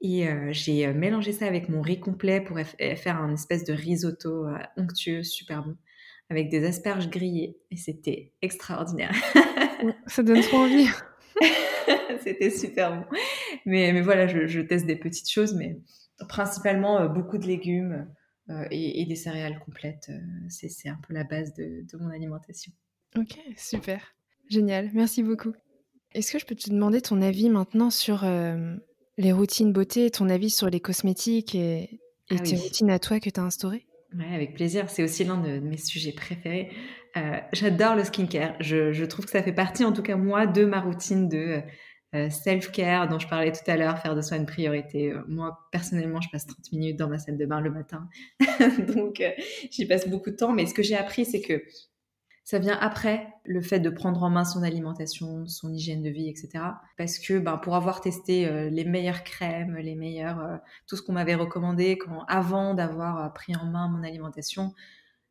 Et 0.00 0.28
euh, 0.28 0.52
j'ai 0.52 0.86
euh, 0.86 0.92
mélangé 0.92 1.32
ça 1.32 1.46
avec 1.46 1.68
mon 1.68 1.80
riz 1.80 2.00
complet 2.00 2.40
pour 2.40 2.58
faire 2.58 3.16
un 3.16 3.32
espèce 3.32 3.64
de 3.64 3.72
risotto 3.72 4.46
euh, 4.46 4.58
onctueux, 4.76 5.22
super 5.22 5.64
bon, 5.64 5.76
avec 6.28 6.50
des 6.50 6.64
asperges 6.66 7.08
grillées. 7.08 7.56
Et 7.70 7.76
c'était 7.76 8.32
extraordinaire. 8.42 9.14
ça 10.06 10.22
donne 10.22 10.42
trop 10.42 10.58
envie. 10.58 10.88
c'était 12.22 12.50
super 12.50 12.96
bon. 12.96 13.16
Mais, 13.64 13.92
mais 13.92 14.02
voilà, 14.02 14.26
je, 14.26 14.60
teste 14.60 14.86
des 14.86 14.96
petites 14.96 15.30
choses, 15.30 15.54
mais 15.54 15.78
principalement 16.28 17.08
beaucoup 17.08 17.38
de 17.38 17.46
légumes 17.46 18.08
et, 18.70 19.04
des 19.06 19.16
céréales 19.16 19.58
complètes. 19.60 20.10
c'est 20.48 20.88
un 20.88 20.98
peu 21.06 21.14
la 21.14 21.24
base 21.24 21.52
de, 21.54 21.84
de 21.90 21.98
mon 21.98 22.10
alimentation. 22.10 22.72
Ok, 23.16 23.38
super. 23.56 24.14
Génial, 24.48 24.90
merci 24.94 25.22
beaucoup. 25.22 25.52
Est-ce 26.12 26.32
que 26.32 26.38
je 26.38 26.46
peux 26.46 26.54
te 26.54 26.70
demander 26.70 27.00
ton 27.00 27.20
avis 27.20 27.50
maintenant 27.50 27.90
sur 27.90 28.24
les 29.18 29.32
routines 29.32 29.72
beauté, 29.72 30.10
ton 30.10 30.28
avis 30.28 30.50
sur 30.50 30.68
les 30.68 30.80
cosmétiques 30.80 31.54
et, 31.54 32.00
ah 32.30 32.38
tes 32.38 32.56
routines 32.56 32.90
à 32.90 32.98
toi 32.98 33.20
que 33.20 33.30
tu 33.30 33.40
as 33.40 33.42
instaurées? 33.42 33.86
Ouais, 34.16 34.34
avec 34.34 34.54
plaisir. 34.54 34.88
C'est 34.88 35.02
aussi 35.02 35.24
l'un 35.24 35.38
de 35.40 35.58
mes 35.58 35.76
sujets 35.76 36.12
préférés. 36.12 36.70
Euh, 37.16 37.38
j'adore 37.52 37.94
le 37.94 38.04
skincare. 38.04 38.54
Je, 38.60 38.92
je, 38.92 39.04
trouve 39.04 39.24
que 39.24 39.30
ça 39.30 39.42
fait 39.42 39.52
partie, 39.52 39.84
en 39.84 39.92
tout 39.92 40.02
cas 40.02 40.16
moi, 40.16 40.46
de 40.46 40.64
ma 40.64 40.80
routine 40.80 41.28
de 41.28 41.36
euh, 41.36 41.60
self-care 42.12 43.08
dont 43.08 43.18
je 43.18 43.28
parlais 43.28 43.52
tout 43.52 43.70
à 43.70 43.76
l'heure, 43.76 43.98
faire 43.98 44.14
de 44.14 44.22
soi 44.22 44.36
une 44.36 44.46
priorité. 44.46 45.14
Moi, 45.28 45.58
personnellement, 45.70 46.20
je 46.20 46.28
passe 46.30 46.46
30 46.46 46.72
minutes 46.72 46.96
dans 46.96 47.08
ma 47.08 47.18
salle 47.18 47.36
de 47.36 47.46
bain 47.46 47.60
le 47.60 47.70
matin. 47.70 48.08
Donc, 48.94 49.20
euh, 49.20 49.30
j'y 49.70 49.86
passe 49.86 50.08
beaucoup 50.08 50.30
de 50.30 50.36
temps. 50.36 50.52
Mais 50.52 50.66
ce 50.66 50.74
que 50.74 50.82
j'ai 50.82 50.96
appris, 50.96 51.24
c'est 51.24 51.42
que 51.42 51.62
ça 52.46 52.60
vient 52.60 52.78
après 52.80 53.26
le 53.44 53.60
fait 53.60 53.80
de 53.80 53.90
prendre 53.90 54.22
en 54.22 54.30
main 54.30 54.44
son 54.44 54.62
alimentation, 54.62 55.48
son 55.48 55.72
hygiène 55.72 56.00
de 56.00 56.10
vie, 56.10 56.28
etc. 56.28 56.64
Parce 56.96 57.18
que 57.18 57.40
ben, 57.40 57.56
pour 57.58 57.74
avoir 57.74 58.00
testé 58.00 58.46
euh, 58.46 58.70
les 58.70 58.84
meilleures 58.84 59.24
crèmes, 59.24 59.74
les 59.74 59.96
meilleures, 59.96 60.38
euh, 60.38 60.56
tout 60.86 60.94
ce 60.94 61.02
qu'on 61.02 61.14
m'avait 61.14 61.34
recommandé 61.34 61.98
quand, 61.98 62.24
avant 62.28 62.74
d'avoir 62.74 63.18
euh, 63.18 63.28
pris 63.30 63.56
en 63.56 63.64
main 63.64 63.88
mon 63.88 64.04
alimentation, 64.04 64.72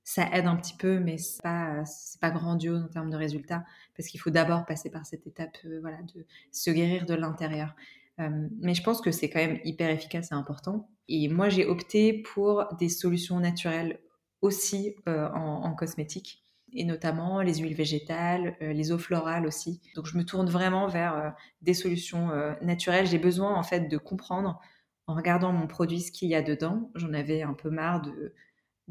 ça 0.05 0.29
aide 0.31 0.47
un 0.47 0.55
petit 0.55 0.75
peu, 0.77 0.99
mais 0.99 1.17
c'est 1.17 1.41
pas, 1.41 1.83
pas 2.21 2.31
grandiose 2.31 2.83
en 2.83 2.87
termes 2.87 3.09
de 3.09 3.17
résultats, 3.17 3.65
parce 3.97 4.07
qu'il 4.07 4.21
faut 4.21 4.29
d'abord 4.29 4.65
passer 4.65 4.89
par 4.89 5.05
cette 5.05 5.27
étape, 5.27 5.57
voilà, 5.81 5.97
de 6.15 6.25
se 6.53 6.71
guérir 6.71 7.05
de 7.05 7.13
l'intérieur. 7.13 7.75
mais 8.17 8.73
je 8.73 8.83
pense 8.83 9.01
que 9.01 9.11
c'est 9.11 9.29
quand 9.29 9.39
même 9.39 9.59
hyper 9.65 9.89
efficace 9.89 10.31
et 10.31 10.35
important. 10.35 10.89
Et 11.09 11.27
moi, 11.27 11.49
j'ai 11.49 11.65
opté 11.65 12.13
pour 12.13 12.65
des 12.79 12.89
solutions 12.89 13.39
naturelles 13.41 13.99
aussi 14.41 14.95
en, 15.07 15.61
en 15.63 15.75
cosmétique 15.75 16.45
et 16.75 16.83
notamment 16.83 17.41
les 17.41 17.55
huiles 17.55 17.73
végétales, 17.73 18.55
euh, 18.61 18.73
les 18.73 18.91
eaux 18.91 18.97
florales 18.97 19.47
aussi. 19.47 19.81
Donc 19.95 20.05
je 20.05 20.17
me 20.17 20.25
tourne 20.25 20.49
vraiment 20.49 20.87
vers 20.87 21.15
euh, 21.15 21.29
des 21.61 21.73
solutions 21.73 22.31
euh, 22.31 22.53
naturelles. 22.61 23.07
J'ai 23.07 23.17
besoin 23.17 23.55
en 23.55 23.63
fait 23.63 23.87
de 23.87 23.97
comprendre 23.97 24.59
en 25.07 25.15
regardant 25.15 25.53
mon 25.53 25.67
produit 25.67 26.01
ce 26.01 26.11
qu'il 26.11 26.29
y 26.29 26.35
a 26.35 26.41
dedans. 26.41 26.91
J'en 26.95 27.13
avais 27.13 27.41
un 27.41 27.53
peu 27.53 27.69
marre 27.69 28.01
de 28.01 28.33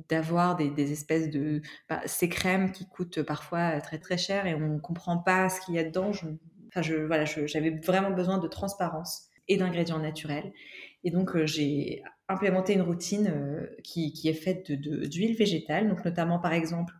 d'avoir 0.08 0.56
des, 0.56 0.92
espèces 0.92 1.30
de 1.30 1.62
bah, 1.88 2.00
ces 2.06 2.28
crèmes 2.28 2.72
qui 2.72 2.86
coûtent 2.86 3.22
parfois 3.22 3.80
très 3.80 3.98
très 3.98 4.18
cher 4.18 4.46
et 4.46 4.54
on 4.54 4.74
ne 4.74 4.80
comprend 4.80 5.18
pas 5.18 5.48
ce 5.48 5.60
qu'il 5.60 5.74
y 5.74 5.78
a 5.78 5.84
dedans. 5.84 6.10
Enfin, 6.68 6.82
je, 6.82 6.94
voilà, 6.96 7.24
j'avais 7.24 7.70
vraiment 7.70 8.10
besoin 8.10 8.38
de 8.38 8.48
transparence 8.48 9.28
et 9.46 9.56
d'ingrédients 9.56 10.00
naturels. 10.00 10.52
Et 11.04 11.10
donc, 11.10 11.36
j'ai 11.44 12.02
implémenté 12.28 12.72
une 12.72 12.82
routine 12.82 13.68
qui, 13.84 14.12
qui, 14.12 14.28
est 14.28 14.34
faite 14.34 14.72
d'huile 14.72 15.32
de, 15.32 15.38
végétale, 15.38 15.88
donc 15.88 16.04
notamment 16.04 16.38
par 16.38 16.54
exemple 16.54 16.94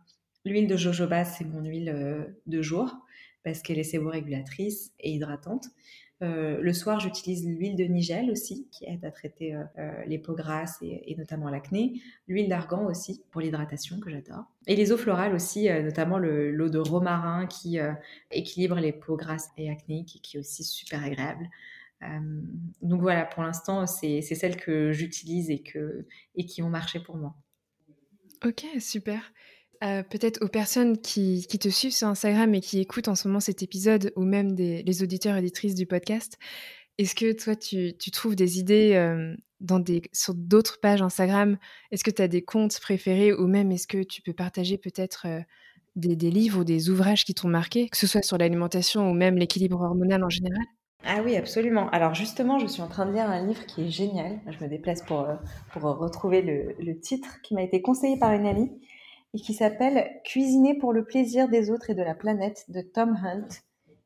L'huile 0.45 0.67
de 0.67 0.77
jojoba, 0.77 1.25
c'est 1.25 1.43
mon 1.43 1.63
huile 1.63 1.89
euh, 1.89 2.23
de 2.45 2.61
jour 2.61 2.95
parce 3.43 3.61
qu'elle 3.61 3.79
est 3.79 3.83
séborégulatrice 3.83 4.91
et 4.99 5.11
hydratante. 5.11 5.65
Euh, 6.21 6.61
le 6.61 6.73
soir, 6.73 6.99
j'utilise 6.99 7.45
l'huile 7.45 7.75
de 7.75 7.83
nigel 7.83 8.31
aussi, 8.31 8.67
qui 8.71 8.85
aide 8.85 9.03
à 9.03 9.11
traiter 9.11 9.53
euh, 9.53 10.03
les 10.07 10.17
peaux 10.17 10.33
grasses 10.33 10.77
et, 10.81 11.15
notamment 11.17 11.49
l'acné. 11.49 12.01
L'huile 12.27 12.47
d'argan 12.47 12.85
aussi, 12.85 13.23
pour 13.31 13.41
l'hydratation, 13.41 13.99
que 13.99 14.09
j'adore. 14.09 14.45
Et 14.67 14.75
les 14.75 14.91
eaux 14.91 14.97
florales 14.97 15.33
aussi, 15.33 15.69
notamment 15.69 16.17
l'eau 16.17 16.69
de 16.69 16.79
romarin, 16.79 17.47
qui 17.47 17.77
équilibre 18.31 18.75
les 18.75 18.93
peaux 18.93 19.17
grasses 19.17 19.49
et 19.57 19.69
acnéiques 19.69 20.19
qui 20.23 20.37
est 20.37 20.39
aussi 20.39 20.63
super 20.63 21.03
agréable. 21.03 21.49
donc 22.81 23.01
voilà, 23.01 23.25
pour 23.25 23.43
l'instant, 23.43 23.85
c'est 23.85 24.21
celles 24.21 24.57
que 24.57 24.91
j'utilise 24.91 25.49
et, 25.51 25.63
et 26.35 26.45
qui 26.45 26.63
ont 26.63 26.69
marché 26.69 26.99
pour 26.99 27.17
moi. 27.17 27.35
Ok, 28.43 28.65
super. 28.79 29.31
Euh, 29.83 30.03
peut-être 30.03 30.43
aux 30.43 30.47
personnes 30.47 30.97
qui, 30.97 31.45
te 31.47 31.69
suivent 31.69 31.93
sur 31.93 32.07
Instagram 32.07 32.53
et 32.53 32.61
qui 32.61 32.79
écoutent 32.79 33.07
en 33.07 33.15
ce 33.15 33.27
moment 33.27 33.39
cet 33.39 33.63
épisode, 33.63 34.11
ou 34.15 34.23
même 34.23 34.55
des, 34.55 34.83
les 34.83 35.03
auditeurs 35.03 35.35
et 35.35 35.39
auditrices 35.39 35.75
du 35.75 35.85
podcast, 35.85 36.37
est-ce 36.97 37.15
que 37.15 37.33
toi, 37.33 37.55
tu, 37.55 37.93
trouves 38.11 38.35
des 38.35 38.59
idées 38.59 38.93
euh, 38.95 39.35
des, 39.59 40.01
sur 40.13 40.33
d'autres 40.33 40.79
pages 40.79 41.01
Instagram? 41.01 41.57
Est-ce 41.91 42.03
que 42.03 42.11
tu 42.11 42.21
as 42.21 42.27
des 42.27 42.41
comptes 42.41 42.79
préférés? 42.79 43.33
Ou 43.33 43.47
même 43.47 43.71
est-ce 43.71 43.87
que 43.87 44.03
tu 44.03 44.21
peux 44.21 44.33
partager 44.33 44.77
peut-être 44.77 45.25
euh, 45.27 45.41
des, 45.95 46.15
livres 46.31 46.61
ou 46.61 46.63
des 46.63 46.89
ouvrages 46.89 47.25
qui 47.25 47.33
t'ont 47.33 47.49
marqué, 47.49 47.89
que 47.89 47.97
ce 47.97 48.07
soit 48.07 48.21
sur 48.21 48.37
l'alimentation 48.37 49.09
ou 49.09 49.13
même 49.13 49.37
l'équilibre 49.37 49.81
hormonal 49.81 50.23
en 50.23 50.29
général? 50.29 50.63
Ah 51.03 51.21
oui, 51.23 51.35
absolument. 51.35 51.89
Alors 51.89 52.15
justement, 52.15 52.59
je 52.59 52.65
suis 52.65 52.81
en 52.81 52.87
train 52.87 53.05
de 53.05 53.11
lire 53.11 53.29
un 53.29 53.45
livre 53.45 53.65
qui 53.65 53.81
est 53.83 53.91
génial. 53.91 54.39
Je 54.47 54.63
me 54.63 54.69
déplace 54.69 55.03
pour, 55.03 55.27
pour 55.71 55.83
retrouver 55.83 56.41
le, 56.41 56.75
le 56.79 56.99
titre 56.99 57.41
qui 57.43 57.53
m'a 57.53 57.61
été 57.61 57.81
conseillé 57.81 58.17
par 58.17 58.31
une 58.31 58.47
amie 58.47 58.71
et 59.35 59.39
qui 59.39 59.53
s'appelle 59.53 60.21
Cuisiner 60.23 60.75
pour 60.77 60.93
le 60.93 61.03
plaisir 61.03 61.49
des 61.49 61.69
autres 61.69 61.89
et 61.89 61.93
de 61.93 62.01
la 62.01 62.15
planète 62.15 62.63
de 62.69 62.79
Tom 62.81 63.17
Hunt 63.21 63.47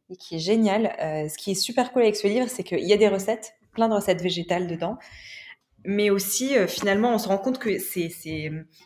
et 0.09 0.15
qui 0.15 0.35
est 0.35 0.39
génial. 0.39 0.87
Euh, 0.99 1.29
ce 1.29 1.37
qui 1.37 1.51
est 1.51 1.55
super 1.55 1.93
cool 1.93 2.01
avec 2.01 2.15
ce 2.15 2.27
livre, 2.27 2.47
c'est 2.49 2.63
qu'il 2.63 2.79
y 2.79 2.93
a 2.93 2.97
des 2.97 3.07
recettes, 3.07 3.53
plein 3.71 3.87
de 3.87 3.93
recettes 3.93 4.23
végétales 4.23 4.65
dedans, 4.65 4.97
mais 5.85 6.09
aussi 6.09 6.57
euh, 6.57 6.65
finalement 6.65 7.13
on 7.13 7.19
se 7.19 7.27
rend 7.27 7.37
compte 7.37 7.59
que 7.59 7.77
c'est 7.77 8.09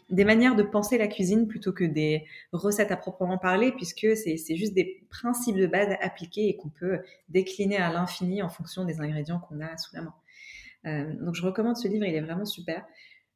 des 0.09 0.25
manières 0.25 0.57
de 0.57 0.63
penser 0.63 0.97
la 0.97 1.07
cuisine 1.07 1.47
plutôt 1.47 1.71
que 1.71 1.85
des 1.85 2.25
recettes 2.51 2.91
à 2.91 2.97
proprement 2.97 3.37
parler, 3.37 3.71
puisque 3.71 4.17
c'est 4.17 4.55
juste 4.57 4.73
des 4.73 5.05
principes 5.09 5.55
de 5.55 5.67
base 5.67 5.95
appliqués 6.01 6.49
et 6.49 6.57
qu'on 6.57 6.69
peut 6.69 6.99
décliner 7.29 7.77
à 7.77 7.89
l'infini 7.93 8.43
en 8.43 8.49
fonction 8.49 8.83
des 8.83 8.99
ingrédients 8.99 9.39
qu'on 9.39 9.61
a 9.61 9.77
sous 9.77 9.95
la 9.95 10.01
main. 10.01 10.13
Euh, 10.85 11.13
donc 11.21 11.35
je 11.35 11.41
recommande 11.41 11.77
ce 11.77 11.87
livre, 11.87 12.03
il 12.03 12.15
est 12.15 12.21
vraiment 12.21 12.45
super. 12.45 12.85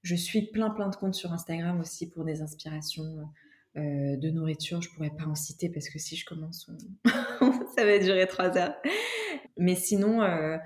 Je 0.04 0.16
suis 0.16 0.44
plein 0.44 0.70
plein 0.70 0.90
de 0.90 0.96
comptes 0.96 1.16
sur 1.16 1.34
Instagram 1.34 1.80
aussi 1.80 2.10
pour 2.10 2.24
des 2.24 2.42
inspirations 2.42 3.28
euh, 3.78 4.18
de 4.18 4.30
nourriture. 4.32 4.82
Je 4.82 4.90
pourrais 4.90 5.12
pas 5.12 5.26
en 5.26 5.36
citer 5.36 5.70
parce 5.70 5.90
que 5.90 6.00
si 6.00 6.16
je 6.16 6.26
commence, 6.26 6.68
ça 7.76 7.86
va 7.86 8.00
durer 8.00 8.26
trois 8.26 8.58
heures. 8.58 8.74
Mais 9.58 9.76
sinon, 9.76 10.24
euh, 10.24 10.58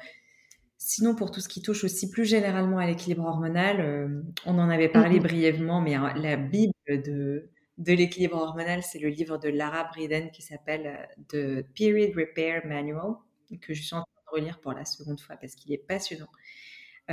sinon 0.78 1.14
pour 1.14 1.32
tout 1.32 1.42
ce 1.42 1.50
qui 1.50 1.62
touche 1.62 1.84
aussi 1.84 2.10
plus 2.10 2.24
généralement 2.24 2.78
à 2.78 2.86
l'équilibre 2.86 3.26
hormonal, 3.26 3.82
euh, 3.82 4.22
on 4.46 4.58
en 4.60 4.70
avait 4.70 4.88
parlé 4.88 5.18
mhm. 5.18 5.24
brièvement, 5.24 5.82
mais 5.82 5.96
la 6.16 6.38
bible 6.38 6.74
de 6.88 7.50
de 7.78 7.94
l'équilibre 7.94 8.38
hormonal, 8.38 8.84
c'est 8.84 9.00
le 9.00 9.10
livre 9.10 9.40
de 9.40 9.50
Lara 9.50 9.86
Briden 9.86 10.30
qui 10.30 10.44
s'appelle 10.44 11.10
The 11.30 11.64
Period 11.76 12.14
Repair 12.16 12.62
Manual, 12.66 13.16
que 13.60 13.74
je 13.74 13.82
suis 13.82 13.96
en 13.96 14.04
train 14.04 14.38
de 14.38 14.40
relire 14.40 14.60
pour 14.62 14.74
la 14.74 14.86
seconde 14.86 15.20
fois 15.20 15.36
parce 15.36 15.56
qu'il 15.56 15.74
est 15.74 15.86
passionnant. 15.86 16.28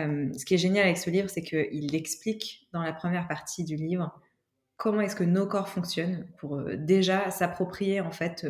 Euh, 0.06 0.32
ce 0.37 0.44
qui 0.44 0.54
est 0.54 0.58
génial 0.58 0.84
avec 0.84 0.98
ce 0.98 1.11
livre, 1.11 1.28
c'est 1.28 1.42
qu'il 1.42 1.94
explique 1.94 2.68
dans 2.72 2.82
la 2.82 2.92
première 2.92 3.26
partie 3.28 3.64
du 3.64 3.76
livre 3.76 4.18
comment 4.76 5.00
est-ce 5.00 5.16
que 5.16 5.24
nos 5.24 5.46
corps 5.46 5.68
fonctionnent 5.68 6.26
pour 6.38 6.56
euh, 6.56 6.76
déjà 6.76 7.30
s'approprier 7.30 8.00
en 8.00 8.12
fait 8.12 8.46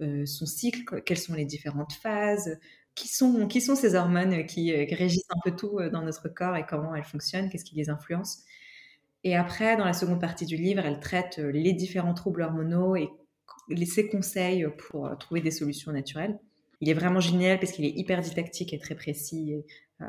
euh, 0.00 0.26
son 0.26 0.46
cycle, 0.46 1.02
quelles 1.02 1.18
sont 1.18 1.34
les 1.34 1.44
différentes 1.44 1.92
phases, 1.92 2.58
qui 2.94 3.08
sont, 3.08 3.46
qui 3.46 3.60
sont 3.60 3.76
ces 3.76 3.94
hormones 3.94 4.46
qui, 4.46 4.72
régissent 4.94 5.30
un 5.30 5.40
peu 5.44 5.54
tout 5.54 5.78
dans 5.92 6.02
notre 6.02 6.28
corps 6.28 6.56
et 6.56 6.66
comment 6.66 6.94
elles 6.94 7.04
fonctionnent, 7.04 7.48
qu'est-ce 7.48 7.64
qui 7.64 7.76
les 7.76 7.88
influence. 7.88 8.42
Et 9.22 9.36
après, 9.36 9.76
dans 9.76 9.84
la 9.84 9.92
seconde 9.92 10.20
partie 10.20 10.46
du 10.46 10.56
livre, 10.56 10.84
elle 10.84 10.98
traite 10.98 11.38
les 11.38 11.72
différents 11.74 12.14
troubles 12.14 12.42
hormonaux 12.42 12.96
et 12.96 13.10
ses 13.84 14.08
conseils 14.08 14.66
pour 14.88 15.16
trouver 15.18 15.40
des 15.40 15.50
solutions 15.50 15.92
naturelles. 15.92 16.38
Il 16.80 16.88
est 16.88 16.94
vraiment 16.94 17.20
génial 17.20 17.60
parce 17.60 17.72
qu'il 17.72 17.84
est 17.84 17.94
hyper 17.96 18.22
didactique 18.22 18.72
et 18.72 18.78
très 18.78 18.94
précis. 18.94 19.62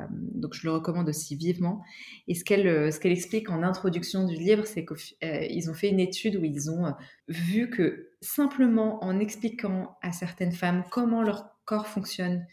Donc 0.10 0.54
je 0.54 0.66
le 0.66 0.74
recommande 0.74 1.10
aussi 1.10 1.36
vivement. 1.36 1.84
Et 2.28 2.36
ce 2.36 2.44
qu'elle 2.44 2.68
euh, 2.68 2.92
explique 3.04 3.50
en 3.50 3.64
introduction 3.64 4.26
du 4.26 4.36
livre, 4.36 4.66
c'est 4.66 4.86
qu'ils 4.86 5.68
euh, 5.68 5.72
ont 5.72 5.74
fait 5.74 5.90
une 5.90 6.00
étude 6.00 6.36
où 6.36 6.44
ils 6.44 6.70
ont 6.70 6.94
vu 7.28 7.70
que 7.70 8.12
simplement 8.22 9.04
en 9.04 9.20
expliquant 9.20 9.98
à 10.02 10.12
certaines 10.12 10.52
femmes 10.52 10.84
comment 10.92 11.24
leur 11.24 11.56
corps 11.66 11.88
fonctionne, 11.88 12.46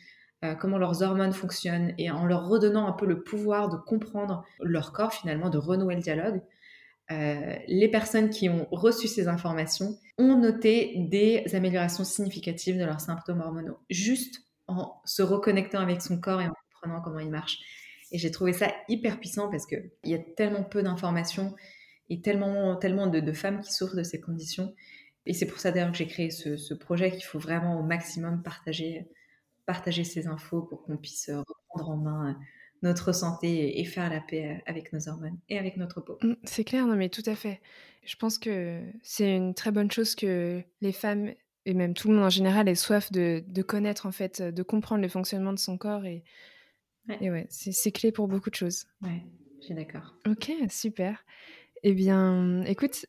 comment 0.61 0.79
leurs 0.79 1.03
hormones 1.03 1.33
fonctionnent 1.33 1.95
et 1.99 2.13
en 2.13 2.25
leur 2.25 2.47
redonnant 2.47 2.87
un 2.87 2.93
peu 2.93 3.07
le 3.07 3.25
pouvoir 3.25 3.69
de 3.69 3.77
comprendre 3.77 4.45
leur 4.61 4.93
corps 4.93 5.13
finalement, 5.13 5.51
de 5.51 5.59
renouer 5.59 5.97
le 5.97 6.01
dialogue, 6.01 6.41
les 7.11 7.89
personnes 7.91 8.31
qui 8.31 8.49
ont 8.49 8.69
reçu 8.71 9.09
ces 9.09 9.27
informations 9.27 9.99
ont 10.17 10.37
noté 10.37 10.95
des 11.11 11.43
améliorations 11.55 12.05
significatives 12.05 12.79
de 12.79 12.85
leurs 12.85 13.01
symptômes 13.01 13.41
hormonaux, 13.41 13.79
juste 13.91 14.43
en 14.69 15.01
se 15.05 15.23
reconnectant 15.23 15.81
avec 15.81 16.01
son 16.03 16.21
corps 16.21 16.41
et 16.41 16.47
en 16.47 16.55
comment 16.81 17.19
il 17.19 17.31
marche. 17.31 17.59
Et 18.11 18.19
j'ai 18.19 18.31
trouvé 18.31 18.53
ça 18.53 18.73
hyper 18.89 19.19
puissant 19.21 19.51
parce 19.51 19.67
qu'il 19.67 19.91
y 20.05 20.15
a 20.15 20.19
tellement 20.19 20.65
peu 20.65 20.83
d'informations 20.83 21.55
et 22.11 22.21
tellement, 22.21 22.77
tellement 22.77 23.07
de, 23.07 23.33
femmes 23.33 23.61
qui 23.61 23.73
souffrent 23.73 23.97
de 23.97 24.03
ces 24.03 24.21
conditions. 24.21 24.75
Et 25.27 25.35
c'est 25.35 25.47
pour 25.47 25.59
ça 25.59 25.71
d'ailleurs 25.73 25.93
que 25.93 25.99
j'ai 25.99 26.07
créé 26.07 26.31
ce, 26.31 26.75
projet 26.75 27.11
qu'il 27.11 27.25
faut 27.25 27.39
vraiment 27.39 27.79
au 27.79 27.83
maximum 27.83 28.43
partager, 28.43 29.09
partager 29.67 30.05
ces 30.05 30.27
infos 30.27 30.63
pour 30.63 30.83
qu'on 30.85 30.97
puisse 30.97 31.31
reprendre 31.31 31.91
en 31.91 31.97
main 31.97 32.39
notre 32.83 33.13
santé 33.13 33.81
et 33.81 33.85
faire 33.85 34.09
la 34.09 34.21
paix 34.21 34.63
avec 34.65 34.93
nos 34.93 35.09
hormones 35.09 35.39
et 35.49 35.59
avec 35.59 35.77
notre 35.77 36.01
peau. 36.01 36.17
Mmh, 36.23 36.35
c'est 36.45 36.65
clair, 36.65 36.87
non 36.87 36.95
mais 36.95 37.09
tout 37.09 37.25
à 37.27 37.35
fait. 37.35 37.61
Je 38.05 38.17
pense 38.17 38.39
que 38.39 38.81
c'est 39.03 39.35
une 39.37 39.53
très 39.53 39.73
bonne 39.73 39.91
chose 39.91 40.15
que 40.15 40.63
les 40.81 40.93
femmes 40.93 41.33
et 41.67 41.75
même 41.75 41.93
tout 41.93 42.09
le 42.09 42.15
monde 42.15 42.25
en 42.25 42.31
général 42.31 42.69
ait 42.69 42.77
soif 42.77 43.11
de, 43.13 43.43
de 43.47 43.63
connaître 43.63 44.07
en 44.07 44.13
fait, 44.13 44.41
de 44.41 44.63
comprendre 44.63 45.03
le 45.03 45.09
fonctionnement 45.09 45.53
de 45.53 45.59
son 45.59 45.77
corps 45.77 46.07
et 46.07 46.23
et 47.21 47.31
ouais, 47.31 47.47
c'est 47.51 47.93
clé 47.93 48.13
pour 48.13 48.29
beaucoup 48.29 48.51
de 48.51 48.55
choses. 48.55 48.87
Ouais, 49.03 49.23
je 49.61 49.67
suis 49.67 49.75
d'accord. 49.75 50.15
Ok, 50.27 50.53
super. 50.71 51.25
Eh 51.83 51.93
bien, 51.93 52.63
écoute, 52.63 53.07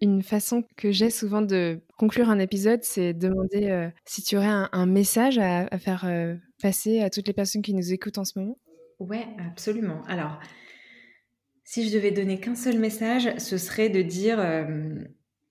une 0.00 0.22
façon 0.22 0.64
que 0.76 0.90
j'ai 0.90 1.10
souvent 1.10 1.42
de 1.42 1.80
conclure 1.96 2.28
un 2.28 2.38
épisode, 2.38 2.82
c'est 2.82 3.14
demander 3.14 3.70
euh, 3.70 3.88
si 4.04 4.22
tu 4.22 4.36
aurais 4.36 4.68
un, 4.72 4.86
message 4.86 5.38
à, 5.38 5.66
faire 5.78 6.04
euh, 6.04 6.34
passer 6.60 7.00
à 7.00 7.10
toutes 7.10 7.28
les 7.28 7.32
personnes 7.32 7.62
qui 7.62 7.72
nous 7.72 7.92
écoutent 7.92 8.18
en 8.18 8.24
ce 8.24 8.38
moment. 8.38 8.58
Ouais, 8.98 9.26
absolument. 9.38 10.02
Alors, 10.06 10.40
si 11.64 11.88
je 11.88 11.94
devais 11.94 12.10
donner 12.10 12.40
qu'un 12.40 12.56
seul 12.56 12.78
message, 12.78 13.32
ce 13.38 13.58
serait 13.58 13.90
de 13.90 14.02
dire 14.02 14.38
euh, 14.40 15.04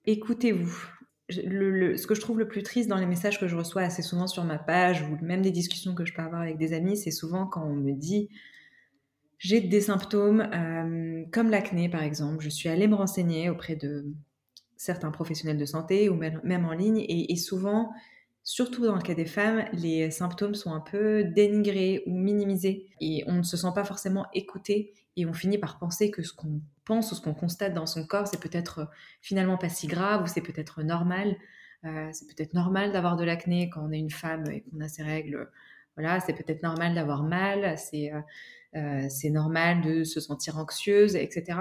écoutez-vous 0.05 0.85
ce 1.29 2.07
que 2.07 2.15
je 2.15 2.21
trouve 2.21 2.39
le 2.39 2.47
plus 2.47 2.63
triste 2.63 2.89
dans 2.89 2.97
les 2.97 3.05
messages 3.05 3.39
que 3.39 3.47
je 3.47 3.55
reçois 3.55 3.83
assez 3.83 4.01
souvent 4.01 4.27
sur 4.27 4.43
ma 4.43 4.57
page 4.57 5.01
ou 5.03 5.17
même 5.23 5.41
des 5.41 5.51
discussions 5.51 5.95
que 5.95 6.05
je 6.05 6.13
peux 6.13 6.21
avoir 6.21 6.41
avec 6.41 6.57
des 6.57 6.73
amis, 6.73 6.97
c'est 6.97 7.11
souvent 7.11 7.47
quand 7.47 7.63
on 7.65 7.75
me 7.75 7.93
dit 7.93 8.29
j'ai 9.41 9.59
des 9.59 9.81
symptômes 9.81 10.41
euh, 10.53 11.23
comme 11.31 11.49
l'acné 11.49 11.89
par 11.89 12.03
exemple. 12.03 12.43
Je 12.43 12.49
suis 12.49 12.69
allée 12.69 12.87
me 12.87 12.95
renseigner 12.95 13.49
auprès 13.49 13.75
de 13.75 14.05
certains 14.77 15.11
professionnels 15.11 15.57
de 15.57 15.65
santé 15.65 16.09
ou 16.09 16.15
même 16.15 16.65
en 16.65 16.73
ligne 16.73 17.03
et, 17.07 17.35
souvent, 17.35 17.91
surtout 18.43 18.85
dans 18.85 18.95
le 18.95 19.01
cas 19.01 19.13
des 19.13 19.25
femmes, 19.25 19.65
les 19.73 20.09
symptômes 20.11 20.55
sont 20.55 20.73
un 20.73 20.79
peu 20.79 21.23
dénigrés 21.23 22.03
ou 22.07 22.17
minimisés 22.17 22.87
et 22.99 23.23
on 23.27 23.33
ne 23.33 23.43
se 23.43 23.57
sent 23.57 23.71
pas 23.73 23.83
forcément 23.83 24.25
écouté 24.33 24.93
et 25.17 25.25
on 25.25 25.33
finit 25.33 25.57
par 25.57 25.77
penser 25.77 26.09
que 26.09 26.23
ce 26.23 26.33
qu'on 26.33 26.61
ou 26.99 27.15
ce 27.15 27.21
qu'on 27.21 27.33
constate 27.33 27.73
dans 27.73 27.85
son 27.85 28.05
corps, 28.05 28.27
c'est 28.27 28.39
peut-être 28.39 28.89
finalement 29.21 29.57
pas 29.57 29.69
si 29.69 29.87
grave 29.87 30.23
ou 30.23 30.27
c'est 30.27 30.41
peut-être 30.41 30.83
normal. 30.83 31.35
c'est 31.83 32.27
peut-être 32.27 32.53
normal 32.53 32.91
d'avoir 32.91 33.15
de 33.15 33.23
l'acné 33.23 33.69
quand 33.69 33.81
on 33.83 33.91
est 33.91 33.99
une 33.99 34.11
femme 34.11 34.45
et 34.51 34.61
qu'on 34.61 34.79
a 34.81 34.87
ses 34.87 35.03
règles. 35.03 35.49
Voilà, 35.97 36.19
c'est 36.19 36.33
peut-être 36.33 36.63
normal 36.63 36.95
d'avoir 36.95 37.23
mal, 37.23 37.77
c'est 37.77 38.11
normal 39.29 39.81
de 39.81 40.03
se 40.03 40.19
sentir 40.19 40.57
anxieuse, 40.57 41.15
etc. 41.15 41.59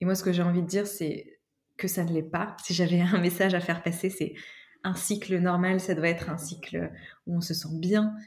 Et 0.00 0.04
moi, 0.04 0.14
ce 0.14 0.22
que 0.22 0.32
j'ai 0.32 0.42
envie 0.42 0.62
de 0.62 0.66
dire, 0.66 0.86
c'est 0.86 1.38
que 1.76 1.88
ça 1.88 2.04
ne 2.04 2.12
l'est 2.12 2.22
pas. 2.22 2.56
Si 2.62 2.74
j'avais 2.74 3.00
un 3.00 3.18
message 3.18 3.54
à 3.54 3.60
faire 3.60 3.82
passer, 3.82 4.10
c'est 4.10 4.34
un 4.84 4.94
cycle 4.94 5.38
normal, 5.38 5.80
ça 5.80 5.94
doit 5.94 6.08
être 6.08 6.30
un 6.30 6.36
cycle 6.36 6.90
où 7.26 7.36
on 7.36 7.40
se 7.40 7.54
sent 7.54 7.68
bien 7.72 8.14
euh, 8.14 8.20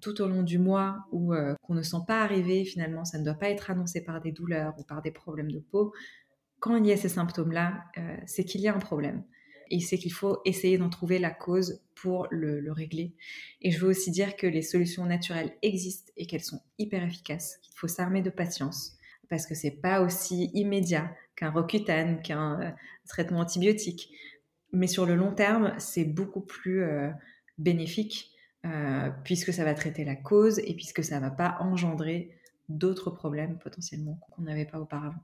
tout 0.00 0.20
au 0.20 0.28
long 0.28 0.42
du 0.42 0.58
mois, 0.58 1.06
ou 1.12 1.34
euh, 1.34 1.54
qu'on 1.62 1.74
ne 1.74 1.82
sent 1.82 2.04
pas 2.06 2.22
arriver, 2.22 2.64
finalement, 2.64 3.04
ça 3.04 3.18
ne 3.18 3.24
doit 3.24 3.34
pas 3.34 3.50
être 3.50 3.70
annoncé 3.70 4.02
par 4.02 4.20
des 4.20 4.32
douleurs 4.32 4.74
ou 4.78 4.82
par 4.82 5.02
des 5.02 5.10
problèmes 5.10 5.50
de 5.50 5.58
peau. 5.58 5.92
Quand 6.60 6.76
il 6.76 6.86
y 6.86 6.92
a 6.92 6.96
ces 6.96 7.08
symptômes-là, 7.08 7.84
euh, 7.98 8.16
c'est 8.26 8.44
qu'il 8.44 8.60
y 8.60 8.68
a 8.68 8.74
un 8.74 8.78
problème. 8.78 9.24
Et 9.70 9.80
c'est 9.80 9.96
qu'il 9.98 10.12
faut 10.12 10.40
essayer 10.44 10.78
d'en 10.78 10.90
trouver 10.90 11.18
la 11.18 11.30
cause 11.30 11.82
pour 11.94 12.26
le, 12.30 12.60
le, 12.60 12.72
régler. 12.72 13.14
Et 13.62 13.70
je 13.70 13.80
veux 13.80 13.88
aussi 13.88 14.10
dire 14.10 14.36
que 14.36 14.46
les 14.46 14.62
solutions 14.62 15.06
naturelles 15.06 15.56
existent 15.62 16.12
et 16.16 16.26
qu'elles 16.26 16.42
sont 16.42 16.60
hyper 16.78 17.02
efficaces, 17.02 17.58
qu'il 17.62 17.74
faut 17.74 17.88
s'armer 17.88 18.22
de 18.22 18.30
patience, 18.30 18.96
parce 19.30 19.46
que 19.46 19.54
c'est 19.54 19.70
pas 19.70 20.02
aussi 20.02 20.50
immédiat 20.52 21.14
qu'un 21.36 21.50
Rocutan, 21.50 22.18
qu'un 22.22 22.74
traitement 23.08 23.40
antibiotique. 23.40 24.12
Mais 24.72 24.86
sur 24.86 25.06
le 25.06 25.14
long 25.14 25.32
terme, 25.32 25.74
c'est 25.78 26.04
beaucoup 26.04 26.40
plus 26.40 26.82
euh, 26.82 27.10
bénéfique 27.58 28.31
euh, 28.64 29.10
puisque 29.24 29.52
ça 29.52 29.64
va 29.64 29.74
traiter 29.74 30.04
la 30.04 30.14
cause 30.14 30.60
et 30.60 30.74
puisque 30.74 31.02
ça 31.02 31.16
ne 31.16 31.20
va 31.20 31.30
pas 31.30 31.56
engendrer 31.60 32.38
d'autres 32.68 33.10
problèmes 33.10 33.58
potentiellement 33.58 34.20
qu'on 34.30 34.42
n'avait 34.42 34.64
pas 34.64 34.78
auparavant. 34.78 35.22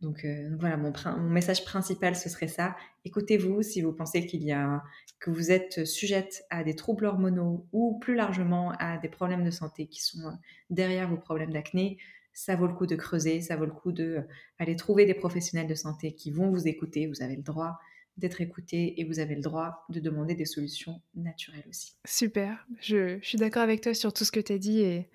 Donc, 0.00 0.24
euh, 0.24 0.56
voilà, 0.58 0.78
mon, 0.78 0.92
message 1.28 1.64
principal, 1.64 2.16
ce 2.16 2.30
serait 2.30 2.48
ça. 2.48 2.74
Écoutez-vous 3.04 3.62
si 3.62 3.82
vous 3.82 3.92
pensez 3.92 4.24
qu'il 4.26 4.42
y 4.42 4.52
a, 4.52 4.82
que 5.18 5.30
vous 5.30 5.50
êtes 5.50 5.84
sujette 5.84 6.44
à 6.48 6.64
des 6.64 6.74
troubles 6.74 7.04
hormonaux 7.04 7.66
ou 7.72 7.98
plus 7.98 8.14
largement 8.14 8.72
à 8.78 8.96
des 8.96 9.10
problèmes 9.10 9.44
de 9.44 9.50
santé 9.50 9.86
qui 9.86 10.02
sont 10.02 10.32
derrière 10.70 11.08
vos 11.08 11.18
problèmes 11.18 11.52
d'acné. 11.52 11.98
Ça 12.32 12.56
vaut 12.56 12.66
le 12.66 12.72
coup 12.72 12.86
de 12.86 12.96
creuser, 12.96 13.42
ça 13.42 13.56
vaut 13.56 13.66
le 13.66 13.72
coup 13.72 13.92
d'aller 13.92 14.76
trouver 14.76 15.04
des 15.04 15.12
professionnels 15.12 15.66
de 15.66 15.74
santé 15.74 16.14
qui 16.14 16.30
vont 16.30 16.50
vous 16.50 16.66
écouter. 16.66 17.06
Vous 17.06 17.22
avez 17.22 17.36
le 17.36 17.42
droit 17.42 17.78
d'être 18.20 18.40
écouté 18.40 19.00
et 19.00 19.04
vous 19.04 19.18
avez 19.18 19.34
le 19.34 19.40
droit 19.40 19.84
de 19.88 20.00
demander 20.00 20.34
des 20.34 20.44
solutions 20.44 21.00
naturelles 21.14 21.64
aussi. 21.68 21.96
Super, 22.06 22.66
je, 22.80 23.18
suis 23.22 23.38
d'accord 23.38 23.62
avec 23.62 23.80
toi 23.80 23.94
sur 23.94 24.12
tout 24.12 24.24
ce 24.24 24.32
que 24.32 24.40
tu 24.40 24.52
as 24.52 24.58
dit 24.58 24.80
et, 24.80 25.08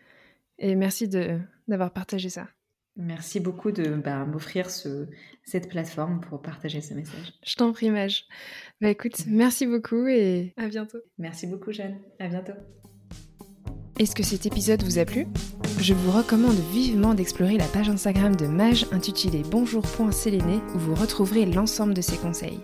et 0.59 0.75
merci 0.75 1.07
d'avoir 1.07 1.91
partagé 1.91 2.29
ça. 2.29 2.47
Merci 2.97 3.41
beaucoup 3.41 3.71
de 3.71 3.95
bah, 3.95 4.25
m'offrir 4.25 4.69
ce, 4.69 5.07
cette 5.43 5.69
plateforme 5.69 6.21
pour 6.21 6.41
partager 6.41 6.79
ce 6.79 6.93
message. 6.93 7.33
Je 7.45 7.55
t'en 7.55 7.73
prie, 7.73 7.89
Mage. 7.89 8.25
Bah 8.79 8.89
écoute, 8.89 9.25
merci 9.27 9.67
beaucoup 9.67 10.07
et 10.07 10.53
à 10.55 10.67
bientôt. 10.67 10.99
Merci 11.17 11.45
beaucoup, 11.47 11.73
Jeanne. 11.73 11.99
À 12.19 12.29
bientôt. 12.29 12.53
Est-ce 13.99 14.15
que 14.15 14.23
cet 14.23 14.45
épisode 14.45 14.83
vous 14.83 14.97
a 14.97 15.05
plu? 15.05 15.25
Je 15.79 15.93
vous 15.93 16.11
recommande 16.11 16.59
vivement 16.71 17.13
d'explorer 17.13 17.57
la 17.57 17.67
page 17.67 17.89
Instagram 17.89 18.35
de 18.35 18.47
Mage 18.47 18.85
intitulée 18.91 19.43
bonjour.séléné 19.49 20.59
où 20.73 20.79
vous 20.79 20.95
retrouverez 20.95 21.45
l'ensemble 21.45 21.93
de 21.93 22.01
ses 22.01 22.17
conseils. 22.17 22.59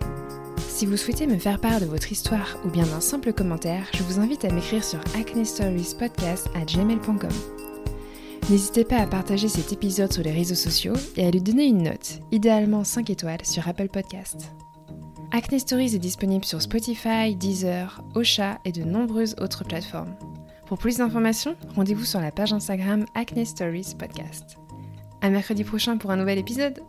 Si 0.82 0.86
vous 0.86 0.96
souhaitez 0.96 1.28
me 1.28 1.38
faire 1.38 1.60
part 1.60 1.80
de 1.80 1.86
votre 1.86 2.10
histoire 2.10 2.58
ou 2.64 2.68
bien 2.68 2.84
d'un 2.84 3.00
simple 3.00 3.32
commentaire, 3.32 3.86
je 3.94 4.02
vous 4.02 4.18
invite 4.18 4.44
à 4.44 4.52
m'écrire 4.52 4.82
sur 4.82 4.98
acnestoriespodcast@gmail.com. 5.14 7.30
N'hésitez 8.50 8.82
pas 8.82 8.96
à 8.96 9.06
partager 9.06 9.46
cet 9.46 9.72
épisode 9.72 10.12
sur 10.12 10.24
les 10.24 10.32
réseaux 10.32 10.56
sociaux 10.56 10.94
et 11.16 11.24
à 11.24 11.30
lui 11.30 11.40
donner 11.40 11.66
une 11.66 11.84
note, 11.84 12.18
idéalement 12.32 12.82
5 12.82 13.10
étoiles 13.10 13.44
sur 13.44 13.68
Apple 13.68 13.90
Podcast. 13.90 14.56
Acne 15.30 15.60
Stories 15.60 15.94
est 15.94 16.00
disponible 16.00 16.44
sur 16.44 16.60
Spotify, 16.60 17.36
Deezer, 17.36 18.02
Ocha 18.16 18.58
et 18.64 18.72
de 18.72 18.82
nombreuses 18.82 19.36
autres 19.40 19.62
plateformes. 19.62 20.16
Pour 20.66 20.78
plus 20.78 20.96
d'informations, 20.96 21.54
rendez-vous 21.76 22.04
sur 22.04 22.18
la 22.18 22.32
page 22.32 22.52
Instagram 22.52 23.04
Acne 23.14 23.46
Stories 23.46 23.94
Podcast. 23.96 24.58
À 25.20 25.30
mercredi 25.30 25.62
prochain 25.62 25.96
pour 25.96 26.10
un 26.10 26.16
nouvel 26.16 26.38
épisode. 26.38 26.82